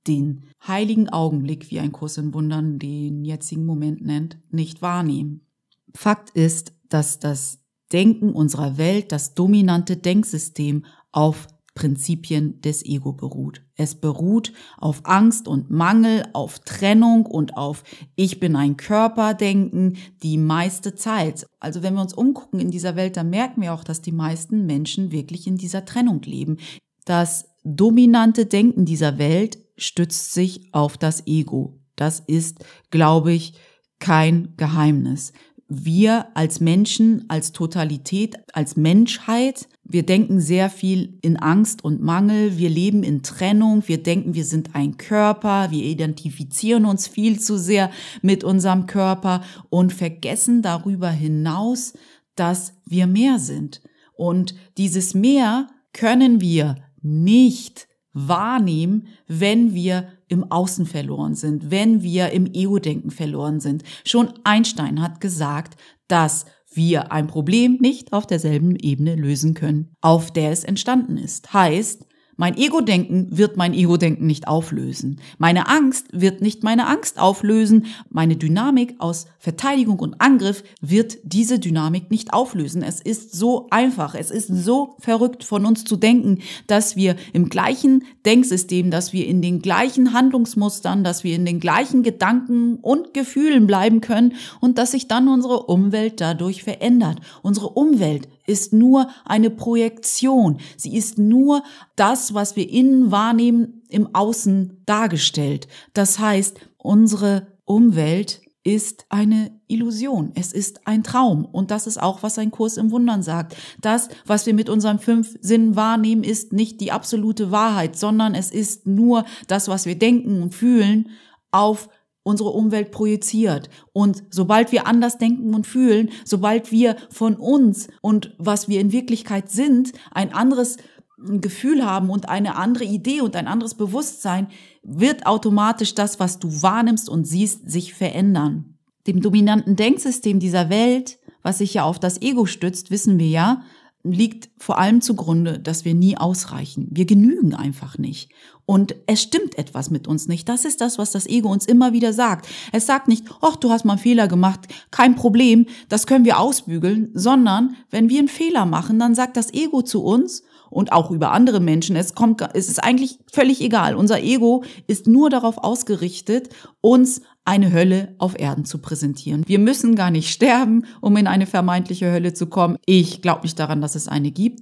den 0.07 0.45
heiligen 0.67 1.09
Augenblick, 1.09 1.69
wie 1.69 1.79
ein 1.79 1.91
Kurs 1.91 2.17
in 2.17 2.33
Wundern 2.33 2.79
den 2.79 3.23
jetzigen 3.23 3.65
Moment 3.65 4.01
nennt, 4.01 4.39
nicht 4.49 4.81
wahrnehmen. 4.81 5.45
Fakt 5.93 6.31
ist, 6.31 6.73
dass 6.89 7.19
das 7.19 7.59
Denken 7.91 8.33
unserer 8.33 8.77
Welt, 8.77 9.11
das 9.11 9.35
dominante 9.35 9.97
Denksystem 9.97 10.85
auf 11.11 11.47
Prinzipien 11.75 12.61
des 12.61 12.83
Ego 12.85 13.11
beruht. 13.11 13.61
Es 13.75 13.95
beruht 13.95 14.53
auf 14.77 15.01
Angst 15.03 15.47
und 15.47 15.69
Mangel, 15.69 16.23
auf 16.33 16.59
Trennung 16.59 17.25
und 17.25 17.57
auf 17.57 17.83
Ich 18.15 18.39
bin 18.39 18.55
ein 18.55 18.77
Körperdenken 18.77 19.97
die 20.23 20.37
meiste 20.37 20.95
Zeit. 20.95 21.45
Also 21.59 21.83
wenn 21.83 21.93
wir 21.93 22.01
uns 22.01 22.13
umgucken 22.13 22.61
in 22.61 22.71
dieser 22.71 22.95
Welt, 22.95 23.17
dann 23.17 23.29
merken 23.29 23.61
wir 23.61 23.73
auch, 23.73 23.83
dass 23.83 24.01
die 24.01 24.13
meisten 24.13 24.65
Menschen 24.65 25.11
wirklich 25.11 25.45
in 25.47 25.57
dieser 25.57 25.83
Trennung 25.83 26.21
leben. 26.21 26.57
Das 27.03 27.49
dominante 27.65 28.45
Denken 28.45 28.85
dieser 28.85 29.17
Welt 29.17 29.57
stützt 29.77 30.33
sich 30.33 30.73
auf 30.73 30.97
das 30.97 31.27
Ego. 31.27 31.77
Das 31.97 32.21
ist, 32.21 32.63
glaube 32.89 33.33
ich, 33.33 33.53
kein 33.99 34.53
Geheimnis 34.55 35.33
wir 35.67 36.27
als 36.35 36.59
Menschen, 36.59 37.25
als 37.27 37.51
Totalität, 37.51 38.35
als 38.53 38.75
Menschheit, 38.75 39.67
wir 39.83 40.03
denken 40.03 40.39
sehr 40.39 40.69
viel 40.69 41.17
in 41.21 41.37
Angst 41.37 41.83
und 41.83 42.01
Mangel, 42.01 42.57
wir 42.57 42.69
leben 42.69 43.03
in 43.03 43.23
Trennung, 43.23 43.83
wir 43.87 44.01
denken, 44.01 44.35
wir 44.35 44.45
sind 44.45 44.75
ein 44.75 44.97
Körper, 44.97 45.71
wir 45.71 45.83
identifizieren 45.83 46.85
uns 46.85 47.07
viel 47.07 47.39
zu 47.39 47.57
sehr 47.57 47.91
mit 48.21 48.43
unserem 48.43 48.85
Körper 48.85 49.43
und 49.69 49.91
vergessen 49.91 50.61
darüber 50.61 51.09
hinaus, 51.09 51.93
dass 52.35 52.73
wir 52.85 53.07
mehr 53.07 53.39
sind. 53.39 53.81
Und 54.15 54.55
dieses 54.77 55.13
Mehr 55.13 55.67
können 55.93 56.41
wir 56.41 56.75
nicht 57.01 57.84
wahrnehmen, 58.15 59.07
wenn 59.27 59.75
wir 59.75 60.07
im 60.27 60.49
Außen 60.49 60.87
verloren 60.87 61.35
sind, 61.35 61.69
wenn 61.69 62.01
wir 62.01 62.31
im 62.31 62.47
Ego-Denken 62.51 63.11
verloren 63.11 63.59
sind. 63.59 63.83
Schon 64.05 64.33
Einstein 64.43 65.01
hat 65.01 65.21
gesagt, 65.21 65.77
dass 66.07 66.45
wir 66.73 67.11
ein 67.11 67.27
Problem 67.27 67.77
nicht 67.79 68.13
auf 68.13 68.25
derselben 68.25 68.75
Ebene 68.77 69.15
lösen 69.15 69.53
können, 69.53 69.93
auf 70.01 70.31
der 70.31 70.51
es 70.51 70.63
entstanden 70.63 71.17
ist. 71.17 71.53
Heißt, 71.53 72.05
mein 72.37 72.57
Ego-Denken 72.57 73.37
wird 73.37 73.55
mein 73.55 73.73
Ego-Denken 73.73 74.27
nicht 74.27 74.47
auflösen. 74.47 75.21
Meine 75.37 75.69
Angst 75.69 76.07
wird 76.11 76.41
nicht 76.41 76.63
meine 76.63 76.87
Angst 76.87 77.17
auflösen. 77.17 77.85
Meine 78.09 78.35
Dynamik 78.35 78.95
aus 78.99 79.27
Verteidigung 79.39 79.99
und 79.99 80.19
Angriff 80.19 80.63
wird 80.81 81.17
diese 81.23 81.59
Dynamik 81.59 82.11
nicht 82.11 82.33
auflösen. 82.33 82.83
Es 82.83 82.99
ist 82.99 83.33
so 83.33 83.67
einfach. 83.69 84.15
Es 84.15 84.31
ist 84.31 84.47
so 84.47 84.97
verrückt 84.99 85.45
von 85.45 85.65
uns 85.65 85.85
zu 85.85 85.95
denken, 85.95 86.39
dass 86.67 86.97
wir 86.97 87.15
im 87.31 87.47
gleichen 87.47 88.03
Denksystem, 88.25 88.91
dass 88.91 89.13
wir 89.13 89.27
in 89.27 89.41
den 89.41 89.61
gleichen 89.61 90.11
Handlungsmustern, 90.11 91.05
dass 91.05 91.23
wir 91.23 91.35
in 91.35 91.45
den 91.45 91.61
gleichen 91.61 92.03
Gedanken 92.03 92.75
und 92.81 93.13
Gefühlen 93.13 93.65
bleiben 93.65 94.01
können 94.01 94.33
und 94.59 94.77
dass 94.77 94.91
sich 94.91 95.07
dann 95.07 95.29
unsere 95.29 95.63
Umwelt 95.63 96.19
dadurch 96.19 96.63
verändert. 96.63 97.19
Unsere 97.43 97.69
Umwelt 97.69 98.27
ist 98.47 98.73
nur 98.73 99.09
eine 99.25 99.49
Projektion. 99.49 100.59
Sie 100.77 100.95
ist 100.95 101.17
nur 101.17 101.63
das, 101.95 102.33
was 102.33 102.55
wir 102.55 102.69
innen 102.69 103.11
wahrnehmen, 103.11 103.83
im 103.89 104.13
Außen 104.13 104.81
dargestellt. 104.85 105.67
Das 105.93 106.19
heißt, 106.19 106.59
unsere 106.77 107.47
Umwelt 107.65 108.41
ist 108.65 109.05
eine 109.09 109.51
Illusion. 109.67 110.31
Es 110.33 110.51
ist 110.51 110.87
ein 110.87 111.03
Traum. 111.03 111.45
Und 111.45 111.69
das 111.69 111.85
ist 111.85 112.01
auch, 112.01 112.23
was 112.23 112.39
ein 112.39 112.49
Kurs 112.49 112.77
im 112.77 112.89
Wundern 112.89 113.21
sagt. 113.21 113.55
Das, 113.79 114.09
was 114.25 114.47
wir 114.47 114.55
mit 114.55 114.69
unseren 114.69 114.97
fünf 114.97 115.37
Sinnen 115.39 115.75
wahrnehmen, 115.75 116.23
ist 116.23 116.51
nicht 116.51 116.81
die 116.81 116.91
absolute 116.91 117.51
Wahrheit, 117.51 117.95
sondern 117.95 118.33
es 118.33 118.49
ist 118.49 118.87
nur 118.87 119.25
das, 119.47 119.67
was 119.67 119.85
wir 119.85 119.97
denken 119.97 120.41
und 120.41 120.55
fühlen 120.55 121.09
auf 121.51 121.89
unsere 122.25 122.49
Umwelt 122.49 122.89
projiziert. 122.89 123.69
Und 123.93 124.23
sobald 124.31 124.71
wir 124.71 124.87
anders 124.87 125.19
denken 125.19 125.53
und 125.53 125.67
fühlen, 125.67 126.09
sobald 126.25 126.71
wir 126.71 126.95
von 127.11 127.35
uns 127.35 127.87
und 128.01 128.33
was 128.39 128.67
wir 128.67 128.81
in 128.81 128.91
Wirklichkeit 128.91 129.51
sind, 129.51 129.91
ein 130.11 130.33
anderes 130.33 130.77
Gefühl 131.17 131.85
haben 131.85 132.09
und 132.09 132.27
eine 132.27 132.55
andere 132.55 132.83
Idee 132.83 133.21
und 133.21 133.35
ein 133.35 133.47
anderes 133.47 133.75
Bewusstsein, 133.75 134.47
wird 134.81 135.27
automatisch 135.27 135.93
das, 135.93 136.19
was 136.19 136.39
du 136.39 136.63
wahrnimmst 136.63 137.09
und 137.09 137.25
siehst, 137.25 137.69
sich 137.69 137.93
verändern. 137.93 138.75
Dem 139.05 139.21
dominanten 139.21 139.75
Denksystem 139.75 140.39
dieser 140.39 140.69
Welt, 140.69 141.19
was 141.43 141.59
sich 141.59 141.75
ja 141.75 141.83
auf 141.83 141.99
das 141.99 142.21
Ego 142.23 142.47
stützt, 142.47 142.89
wissen 142.89 143.19
wir 143.19 143.27
ja, 143.27 143.61
liegt 144.05 144.49
vor 144.57 144.77
allem 144.77 145.01
zugrunde, 145.01 145.59
dass 145.59 145.85
wir 145.85 145.93
nie 145.93 146.17
ausreichen. 146.17 146.87
Wir 146.91 147.05
genügen 147.05 147.53
einfach 147.53 147.97
nicht. 147.97 148.29
Und 148.65 148.95
es 149.05 149.21
stimmt 149.21 149.57
etwas 149.57 149.91
mit 149.91 150.07
uns 150.07 150.27
nicht. 150.27 150.49
Das 150.49 150.65
ist 150.65 150.81
das, 150.81 150.97
was 150.97 151.11
das 151.11 151.27
Ego 151.27 151.51
uns 151.51 151.65
immer 151.65 151.93
wieder 151.93 152.13
sagt. 152.13 152.47
Es 152.71 152.85
sagt 152.85 153.07
nicht, 153.07 153.25
ach, 153.41 153.55
du 153.55 153.69
hast 153.69 153.85
mal 153.85 153.93
einen 153.93 154.01
Fehler 154.01 154.27
gemacht, 154.27 154.61
kein 154.91 155.15
Problem, 155.15 155.67
das 155.89 156.07
können 156.07 156.25
wir 156.25 156.39
ausbügeln, 156.39 157.11
sondern 157.13 157.75
wenn 157.91 158.09
wir 158.09 158.19
einen 158.19 158.27
Fehler 158.27 158.65
machen, 158.65 158.97
dann 158.97 159.13
sagt 159.13 159.37
das 159.37 159.53
Ego 159.53 159.81
zu 159.81 160.03
uns, 160.03 160.43
und 160.69 160.91
auch 160.91 161.09
über 161.09 161.31
andere 161.31 161.61
Menschen. 161.61 161.95
Es 161.95 162.15
kommt, 162.15 162.41
es 162.53 162.67
ist 162.67 162.83
eigentlich 162.83 163.19
völlig 163.31 163.61
egal. 163.61 163.95
Unser 163.95 164.21
Ego 164.21 164.63
ist 164.87 165.07
nur 165.07 165.29
darauf 165.29 165.57
ausgerichtet, 165.57 166.49
uns 166.81 167.21
eine 167.45 167.71
Hölle 167.71 168.15
auf 168.17 168.37
Erden 168.37 168.65
zu 168.65 168.79
präsentieren. 168.79 169.43
Wir 169.47 169.59
müssen 169.59 169.95
gar 169.95 170.11
nicht 170.11 170.31
sterben, 170.31 170.85
um 170.99 171.15
in 171.15 171.27
eine 171.27 171.45
vermeintliche 171.45 172.11
Hölle 172.11 172.33
zu 172.33 172.47
kommen. 172.47 172.77
Ich 172.85 173.21
glaube 173.21 173.43
nicht 173.43 173.59
daran, 173.59 173.81
dass 173.81 173.95
es 173.95 174.07
eine 174.07 174.31
gibt. 174.31 174.61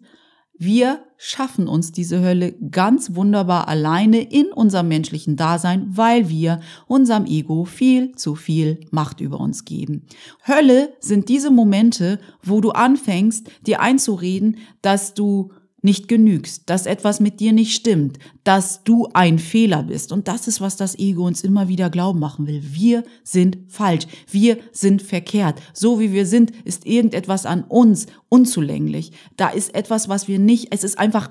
Wir 0.55 1.03
schaffen 1.17 1.67
uns 1.67 1.91
diese 1.91 2.21
Hölle 2.21 2.51
ganz 2.51 3.15
wunderbar 3.15 3.67
alleine 3.67 4.21
in 4.21 4.47
unserem 4.47 4.87
menschlichen 4.87 5.35
Dasein, 5.35 5.87
weil 5.89 6.29
wir 6.29 6.59
unserem 6.85 7.25
Ego 7.25 7.65
viel 7.65 8.13
zu 8.15 8.35
viel 8.35 8.81
Macht 8.91 9.19
über 9.19 9.39
uns 9.39 9.65
geben. 9.65 10.05
Hölle 10.47 10.93
sind 10.99 11.29
diese 11.29 11.49
Momente, 11.49 12.19
wo 12.43 12.61
du 12.61 12.69
anfängst, 12.69 13.49
dir 13.65 13.81
einzureden, 13.81 14.57
dass 14.81 15.15
du 15.15 15.51
nicht 15.83 16.07
genügst, 16.07 16.69
dass 16.69 16.85
etwas 16.85 17.19
mit 17.19 17.39
dir 17.39 17.51
nicht 17.51 17.75
stimmt, 17.75 18.17
dass 18.43 18.83
du 18.83 19.09
ein 19.13 19.37
Fehler 19.37 19.83
bist. 19.83 20.11
Und 20.11 20.27
das 20.27 20.47
ist, 20.47 20.61
was 20.61 20.77
das 20.77 20.97
Ego 20.97 21.27
uns 21.27 21.43
immer 21.43 21.67
wieder 21.67 21.89
glauben 21.89 22.19
machen 22.19 22.47
will. 22.47 22.63
Wir 22.63 23.03
sind 23.23 23.57
falsch. 23.67 24.07
Wir 24.31 24.57
sind 24.71 25.01
verkehrt. 25.01 25.61
So 25.73 25.99
wie 25.99 26.13
wir 26.13 26.25
sind, 26.25 26.51
ist 26.65 26.85
irgendetwas 26.85 27.45
an 27.45 27.63
uns 27.63 28.07
unzulänglich. 28.29 29.11
Da 29.35 29.49
ist 29.49 29.75
etwas, 29.75 30.07
was 30.07 30.27
wir 30.29 30.39
nicht, 30.39 30.69
es 30.71 30.85
ist 30.85 30.97
einfach 30.97 31.29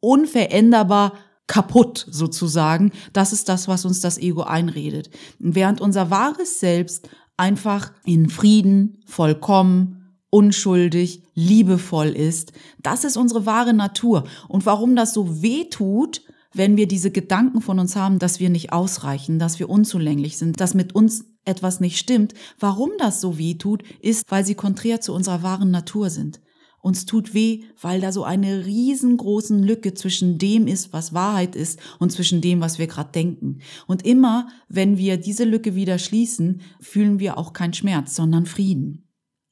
unveränderbar 0.00 1.14
kaputt 1.48 2.06
sozusagen. 2.08 2.92
Das 3.12 3.32
ist 3.32 3.48
das, 3.48 3.66
was 3.66 3.84
uns 3.84 4.00
das 4.00 4.18
Ego 4.18 4.42
einredet. 4.42 5.10
Während 5.40 5.80
unser 5.80 6.10
wahres 6.10 6.60
Selbst 6.60 7.08
einfach 7.36 7.92
in 8.04 8.28
Frieden, 8.28 8.98
vollkommen, 9.06 9.97
unschuldig, 10.30 11.22
liebevoll 11.34 12.08
ist. 12.08 12.52
Das 12.82 13.04
ist 13.04 13.16
unsere 13.16 13.46
wahre 13.46 13.74
Natur. 13.74 14.24
Und 14.48 14.66
warum 14.66 14.96
das 14.96 15.14
so 15.14 15.42
weh 15.42 15.64
tut, 15.64 16.22
wenn 16.52 16.76
wir 16.76 16.88
diese 16.88 17.10
Gedanken 17.10 17.60
von 17.60 17.78
uns 17.78 17.96
haben, 17.96 18.18
dass 18.18 18.40
wir 18.40 18.50
nicht 18.50 18.72
ausreichen, 18.72 19.38
dass 19.38 19.58
wir 19.58 19.68
unzulänglich 19.68 20.38
sind, 20.38 20.60
dass 20.60 20.74
mit 20.74 20.94
uns 20.94 21.24
etwas 21.44 21.80
nicht 21.80 21.98
stimmt, 21.98 22.34
warum 22.58 22.90
das 22.98 23.20
so 23.20 23.38
weh 23.38 23.54
tut, 23.54 23.82
ist, 24.00 24.24
weil 24.28 24.44
sie 24.44 24.54
konträr 24.54 25.00
zu 25.00 25.14
unserer 25.14 25.42
wahren 25.42 25.70
Natur 25.70 26.10
sind. 26.10 26.40
Uns 26.80 27.06
tut 27.06 27.34
weh, 27.34 27.64
weil 27.80 28.00
da 28.00 28.12
so 28.12 28.22
eine 28.22 28.64
riesengroßen 28.64 29.62
Lücke 29.62 29.94
zwischen 29.94 30.38
dem 30.38 30.66
ist, 30.68 30.92
was 30.92 31.12
Wahrheit 31.12 31.56
ist 31.56 31.80
und 31.98 32.12
zwischen 32.12 32.40
dem, 32.40 32.60
was 32.60 32.78
wir 32.78 32.86
gerade 32.86 33.10
denken. 33.12 33.58
Und 33.86 34.06
immer, 34.06 34.48
wenn 34.68 34.96
wir 34.96 35.16
diese 35.16 35.44
Lücke 35.44 35.74
wieder 35.74 35.98
schließen, 35.98 36.60
fühlen 36.80 37.18
wir 37.18 37.36
auch 37.36 37.52
keinen 37.52 37.74
Schmerz, 37.74 38.14
sondern 38.14 38.46
Frieden. 38.46 39.07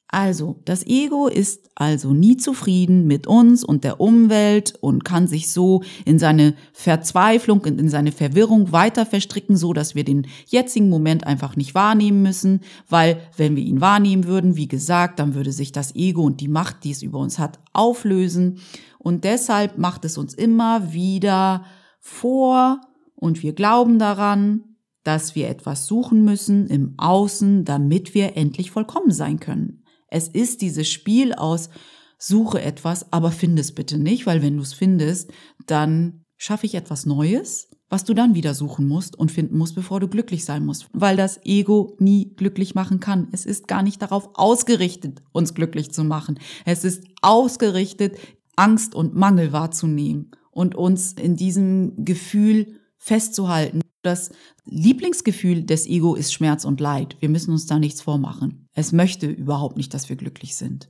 Also, 0.08 0.60
das 0.64 0.86
Ego 0.86 1.26
ist 1.26 1.68
also 1.74 2.14
nie 2.14 2.36
zufrieden 2.36 3.08
mit 3.08 3.26
uns 3.26 3.64
und 3.64 3.82
der 3.82 4.00
Umwelt 4.00 4.74
und 4.80 5.04
kann 5.04 5.26
sich 5.26 5.52
so 5.52 5.82
in 6.04 6.20
seine 6.20 6.54
Verzweiflung 6.72 7.60
und 7.60 7.80
in 7.80 7.88
seine 7.88 8.12
Verwirrung 8.12 8.70
weiter 8.70 9.04
verstricken, 9.04 9.56
so 9.56 9.72
dass 9.72 9.96
wir 9.96 10.04
den 10.04 10.28
jetzigen 10.46 10.88
Moment 10.88 11.26
einfach 11.26 11.56
nicht 11.56 11.74
wahrnehmen 11.74 12.22
müssen, 12.22 12.60
weil 12.88 13.20
wenn 13.36 13.56
wir 13.56 13.64
ihn 13.64 13.80
wahrnehmen 13.80 14.26
würden, 14.26 14.56
wie 14.56 14.68
gesagt, 14.68 15.18
dann 15.18 15.34
würde 15.34 15.50
sich 15.50 15.72
das 15.72 15.96
Ego 15.96 16.22
und 16.22 16.40
die 16.40 16.48
Macht, 16.48 16.84
die 16.84 16.92
es 16.92 17.02
über 17.02 17.18
uns 17.18 17.40
hat, 17.40 17.58
auflösen 17.72 18.60
und 18.98 19.24
deshalb 19.24 19.76
macht 19.76 20.04
es 20.04 20.18
uns 20.18 20.34
immer 20.34 20.92
wieder 20.92 21.64
vor 22.00 22.80
und 23.16 23.42
wir 23.42 23.54
glauben 23.54 23.98
daran, 23.98 24.76
dass 25.02 25.34
wir 25.34 25.48
etwas 25.48 25.86
suchen 25.86 26.24
müssen 26.24 26.66
im 26.68 26.94
Außen, 26.96 27.64
damit 27.64 28.14
wir 28.14 28.36
endlich 28.36 28.70
vollkommen 28.70 29.10
sein 29.10 29.40
können. 29.40 29.82
Es 30.08 30.28
ist 30.28 30.62
dieses 30.62 30.88
Spiel 30.88 31.32
aus, 31.32 31.70
suche 32.18 32.62
etwas, 32.62 33.12
aber 33.12 33.30
finde 33.30 33.60
es 33.60 33.74
bitte 33.74 33.98
nicht, 33.98 34.26
weil 34.26 34.42
wenn 34.42 34.56
du 34.56 34.62
es 34.62 34.72
findest, 34.72 35.32
dann 35.66 36.24
schaffe 36.36 36.66
ich 36.66 36.74
etwas 36.74 37.06
Neues, 37.06 37.70
was 37.88 38.04
du 38.04 38.14
dann 38.14 38.34
wieder 38.34 38.54
suchen 38.54 38.88
musst 38.88 39.16
und 39.16 39.30
finden 39.30 39.56
musst, 39.56 39.74
bevor 39.74 40.00
du 40.00 40.08
glücklich 40.08 40.44
sein 40.44 40.64
musst, 40.64 40.88
weil 40.92 41.16
das 41.16 41.40
Ego 41.44 41.96
nie 42.00 42.34
glücklich 42.34 42.74
machen 42.74 43.00
kann. 43.00 43.28
Es 43.32 43.46
ist 43.46 43.68
gar 43.68 43.82
nicht 43.82 44.02
darauf 44.02 44.30
ausgerichtet, 44.34 45.22
uns 45.32 45.54
glücklich 45.54 45.92
zu 45.92 46.02
machen. 46.02 46.38
Es 46.64 46.84
ist 46.84 47.04
ausgerichtet, 47.22 48.16
Angst 48.56 48.94
und 48.94 49.14
Mangel 49.14 49.52
wahrzunehmen 49.52 50.30
und 50.50 50.74
uns 50.74 51.12
in 51.12 51.36
diesem 51.36 52.04
Gefühl 52.04 52.80
festzuhalten. 52.98 53.82
Das 54.06 54.30
Lieblingsgefühl 54.66 55.64
des 55.64 55.88
Ego 55.88 56.14
ist 56.14 56.32
Schmerz 56.32 56.64
und 56.64 56.80
Leid. 56.80 57.16
Wir 57.18 57.28
müssen 57.28 57.50
uns 57.50 57.66
da 57.66 57.80
nichts 57.80 58.00
vormachen. 58.00 58.68
Es 58.72 58.92
möchte 58.92 59.26
überhaupt 59.26 59.76
nicht, 59.76 59.92
dass 59.92 60.08
wir 60.08 60.14
glücklich 60.14 60.54
sind. 60.54 60.88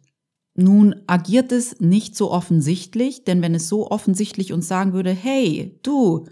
Nun 0.55 0.97
agiert 1.07 1.51
es 1.51 1.81
nicht 1.81 2.15
so 2.15 2.31
offensichtlich, 2.31 3.25
denn 3.25 3.41
wenn 3.41 3.55
es 3.55 3.69
so 3.69 3.91
offensichtlich 3.91 4.53
uns 4.53 4.69
sagen 4.69 4.93
würde, 4.93 5.13
hey, 5.13 5.79
du, 5.83 6.27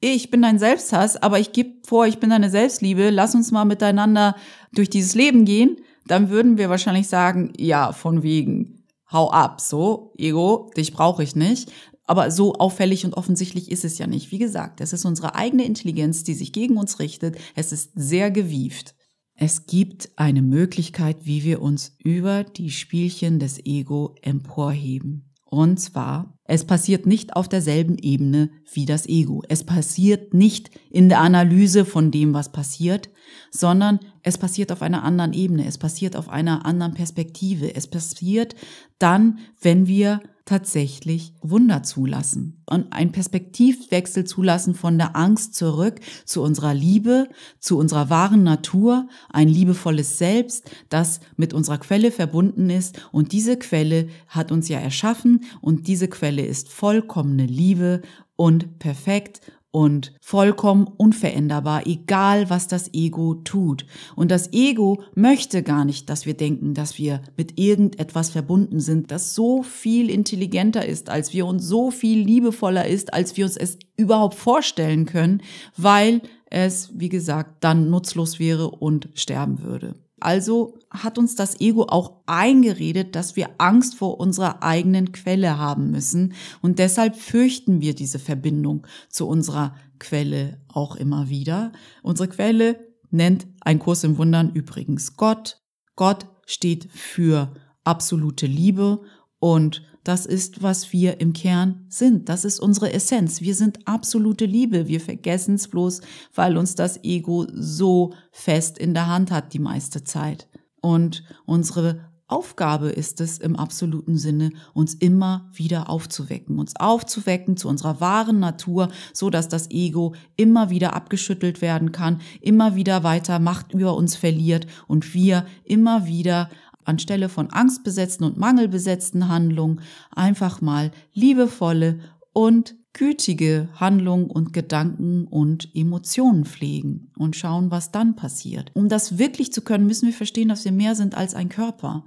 ich 0.00 0.32
bin 0.32 0.42
dein 0.42 0.58
Selbsthass, 0.58 1.16
aber 1.16 1.38
ich 1.38 1.52
gebe 1.52 1.74
vor, 1.86 2.08
ich 2.08 2.18
bin 2.18 2.30
deine 2.30 2.50
Selbstliebe, 2.50 3.10
lass 3.10 3.36
uns 3.36 3.52
mal 3.52 3.64
miteinander 3.64 4.34
durch 4.72 4.90
dieses 4.90 5.14
Leben 5.14 5.44
gehen, 5.44 5.76
dann 6.08 6.30
würden 6.30 6.58
wir 6.58 6.68
wahrscheinlich 6.68 7.06
sagen, 7.06 7.52
ja, 7.56 7.92
von 7.92 8.24
wegen, 8.24 8.84
hau 9.12 9.30
ab, 9.30 9.60
so, 9.60 10.12
Ego, 10.18 10.72
dich 10.76 10.92
brauche 10.92 11.22
ich 11.22 11.36
nicht. 11.36 11.70
Aber 12.06 12.30
so 12.30 12.54
auffällig 12.54 13.04
und 13.04 13.14
offensichtlich 13.14 13.70
ist 13.70 13.84
es 13.84 13.98
ja 13.98 14.06
nicht. 14.06 14.30
Wie 14.30 14.38
gesagt, 14.38 14.80
es 14.80 14.92
ist 14.92 15.04
unsere 15.04 15.34
eigene 15.34 15.64
Intelligenz, 15.64 16.22
die 16.22 16.34
sich 16.34 16.52
gegen 16.52 16.76
uns 16.76 16.98
richtet. 16.98 17.36
Es 17.54 17.72
ist 17.72 17.92
sehr 17.94 18.30
gewieft. 18.30 18.94
Es 19.36 19.66
gibt 19.66 20.10
eine 20.16 20.42
Möglichkeit, 20.42 21.24
wie 21.24 21.42
wir 21.42 21.60
uns 21.60 21.96
über 21.98 22.44
die 22.44 22.70
Spielchen 22.70 23.38
des 23.38 23.58
Ego 23.64 24.14
emporheben. 24.22 25.34
Und 25.44 25.78
zwar, 25.78 26.38
es 26.44 26.64
passiert 26.64 27.06
nicht 27.06 27.36
auf 27.36 27.48
derselben 27.48 27.96
Ebene 27.98 28.50
wie 28.72 28.86
das 28.86 29.06
Ego. 29.06 29.42
Es 29.48 29.64
passiert 29.64 30.34
nicht 30.34 30.70
in 30.90 31.08
der 31.08 31.20
Analyse 31.20 31.84
von 31.84 32.10
dem, 32.10 32.34
was 32.34 32.52
passiert, 32.52 33.08
sondern 33.50 34.00
es 34.22 34.36
passiert 34.36 34.72
auf 34.72 34.82
einer 34.82 35.04
anderen 35.04 35.32
Ebene. 35.32 35.66
Es 35.66 35.78
passiert 35.78 36.16
auf 36.16 36.28
einer 36.28 36.66
anderen 36.66 36.94
Perspektive. 36.94 37.74
Es 37.74 37.86
passiert 37.86 38.56
dann, 38.98 39.38
wenn 39.60 39.86
wir 39.86 40.20
tatsächlich 40.44 41.32
Wunder 41.40 41.82
zulassen 41.82 42.62
und 42.68 42.92
einen 42.92 43.12
Perspektivwechsel 43.12 44.24
zulassen 44.24 44.74
von 44.74 44.98
der 44.98 45.16
Angst 45.16 45.54
zurück 45.54 46.00
zu 46.26 46.42
unserer 46.42 46.74
Liebe, 46.74 47.28
zu 47.60 47.78
unserer 47.78 48.10
wahren 48.10 48.42
Natur, 48.42 49.08
ein 49.30 49.48
liebevolles 49.48 50.18
Selbst, 50.18 50.70
das 50.90 51.20
mit 51.36 51.54
unserer 51.54 51.78
Quelle 51.78 52.10
verbunden 52.10 52.68
ist. 52.68 53.08
Und 53.10 53.32
diese 53.32 53.56
Quelle 53.56 54.08
hat 54.28 54.52
uns 54.52 54.68
ja 54.68 54.78
erschaffen. 54.78 55.44
Und 55.62 55.86
diese 55.88 56.08
Quelle 56.08 56.44
ist 56.44 56.68
vollkommene 56.68 57.46
Liebe 57.46 58.02
und 58.36 58.78
perfekt 58.78 59.40
und 59.74 60.12
vollkommen 60.20 60.86
unveränderbar, 60.86 61.84
egal 61.88 62.48
was 62.48 62.68
das 62.68 62.94
Ego 62.94 63.34
tut. 63.34 63.84
Und 64.14 64.30
das 64.30 64.52
Ego 64.52 65.02
möchte 65.16 65.64
gar 65.64 65.84
nicht, 65.84 66.08
dass 66.08 66.26
wir 66.26 66.34
denken, 66.34 66.74
dass 66.74 66.96
wir 66.96 67.22
mit 67.36 67.58
irgendetwas 67.58 68.30
verbunden 68.30 68.78
sind, 68.78 69.10
das 69.10 69.34
so 69.34 69.64
viel 69.64 70.10
intelligenter 70.10 70.86
ist, 70.86 71.10
als 71.10 71.32
wir 71.32 71.44
und 71.46 71.58
so 71.58 71.90
viel 71.90 72.20
liebevoller 72.20 72.86
ist, 72.86 73.12
als 73.12 73.36
wir 73.36 73.46
uns 73.46 73.56
es 73.56 73.76
überhaupt 73.96 74.36
vorstellen 74.36 75.06
können, 75.06 75.42
weil 75.76 76.22
es, 76.50 76.92
wie 76.94 77.08
gesagt, 77.08 77.64
dann 77.64 77.90
nutzlos 77.90 78.38
wäre 78.38 78.70
und 78.70 79.08
sterben 79.14 79.64
würde. 79.64 79.96
Also 80.24 80.78
hat 80.90 81.18
uns 81.18 81.34
das 81.34 81.60
Ego 81.60 81.84
auch 81.88 82.22
eingeredet, 82.24 83.14
dass 83.14 83.36
wir 83.36 83.50
Angst 83.58 83.94
vor 83.94 84.18
unserer 84.18 84.62
eigenen 84.62 85.12
Quelle 85.12 85.58
haben 85.58 85.90
müssen 85.90 86.32
und 86.62 86.78
deshalb 86.78 87.14
fürchten 87.16 87.82
wir 87.82 87.94
diese 87.94 88.18
Verbindung 88.18 88.86
zu 89.10 89.28
unserer 89.28 89.74
Quelle 89.98 90.62
auch 90.68 90.96
immer 90.96 91.28
wieder. 91.28 91.72
Unsere 92.02 92.28
Quelle 92.28 92.78
nennt 93.10 93.46
ein 93.60 93.78
Kurs 93.78 94.02
im 94.02 94.16
Wundern 94.16 94.50
übrigens 94.52 95.16
Gott. 95.16 95.60
Gott 95.94 96.26
steht 96.46 96.90
für 96.90 97.52
absolute 97.84 98.46
Liebe 98.46 99.02
und 99.38 99.82
das 100.04 100.26
ist, 100.26 100.62
was 100.62 100.92
wir 100.92 101.20
im 101.20 101.32
Kern 101.32 101.86
sind. 101.88 102.28
Das 102.28 102.44
ist 102.44 102.60
unsere 102.60 102.92
Essenz. 102.92 103.40
Wir 103.40 103.54
sind 103.54 103.86
absolute 103.86 104.44
Liebe. 104.44 104.86
Wir 104.86 105.00
vergessen 105.00 105.54
es 105.54 105.68
bloß, 105.68 106.02
weil 106.34 106.56
uns 106.56 106.74
das 106.74 107.02
Ego 107.02 107.46
so 107.52 108.12
fest 108.30 108.78
in 108.78 108.94
der 108.94 109.08
Hand 109.08 109.30
hat 109.30 109.54
die 109.54 109.58
meiste 109.58 110.04
Zeit. 110.04 110.48
Und 110.80 111.24
unsere 111.46 112.12
Aufgabe 112.26 112.88
ist 112.88 113.20
es 113.20 113.38
im 113.38 113.54
absoluten 113.54 114.16
Sinne, 114.16 114.50
uns 114.72 114.94
immer 114.94 115.50
wieder 115.52 115.90
aufzuwecken, 115.90 116.58
uns 116.58 116.74
aufzuwecken 116.74 117.58
zu 117.58 117.68
unserer 117.68 118.00
wahren 118.00 118.40
Natur, 118.40 118.88
so 119.12 119.28
dass 119.28 119.48
das 119.48 119.70
Ego 119.70 120.14
immer 120.36 120.70
wieder 120.70 120.94
abgeschüttelt 120.94 121.60
werden 121.60 121.92
kann, 121.92 122.22
immer 122.40 122.76
wieder 122.76 123.04
weiter 123.04 123.38
Macht 123.38 123.72
über 123.74 123.94
uns 123.94 124.16
verliert 124.16 124.66
und 124.88 125.12
wir 125.12 125.44
immer 125.64 126.06
wieder 126.06 126.48
anstelle 126.84 127.28
von 127.28 127.50
angstbesetzten 127.50 128.24
und 128.24 128.36
mangelbesetzten 128.36 129.28
Handlungen 129.28 129.80
einfach 130.10 130.60
mal 130.60 130.90
liebevolle 131.12 132.00
und 132.32 132.74
gütige 132.94 133.68
Handlungen 133.74 134.30
und 134.30 134.52
Gedanken 134.52 135.26
und 135.26 135.68
Emotionen 135.74 136.44
pflegen 136.44 137.10
und 137.18 137.36
schauen, 137.36 137.70
was 137.70 137.90
dann 137.90 138.16
passiert. 138.16 138.70
Um 138.72 138.88
das 138.88 139.18
wirklich 139.18 139.52
zu 139.52 139.62
können, 139.62 139.86
müssen 139.86 140.06
wir 140.06 140.14
verstehen, 140.14 140.48
dass 140.48 140.64
wir 140.64 140.72
mehr 140.72 140.94
sind 140.94 141.16
als 141.16 141.34
ein 141.34 141.48
Körper. 141.48 142.04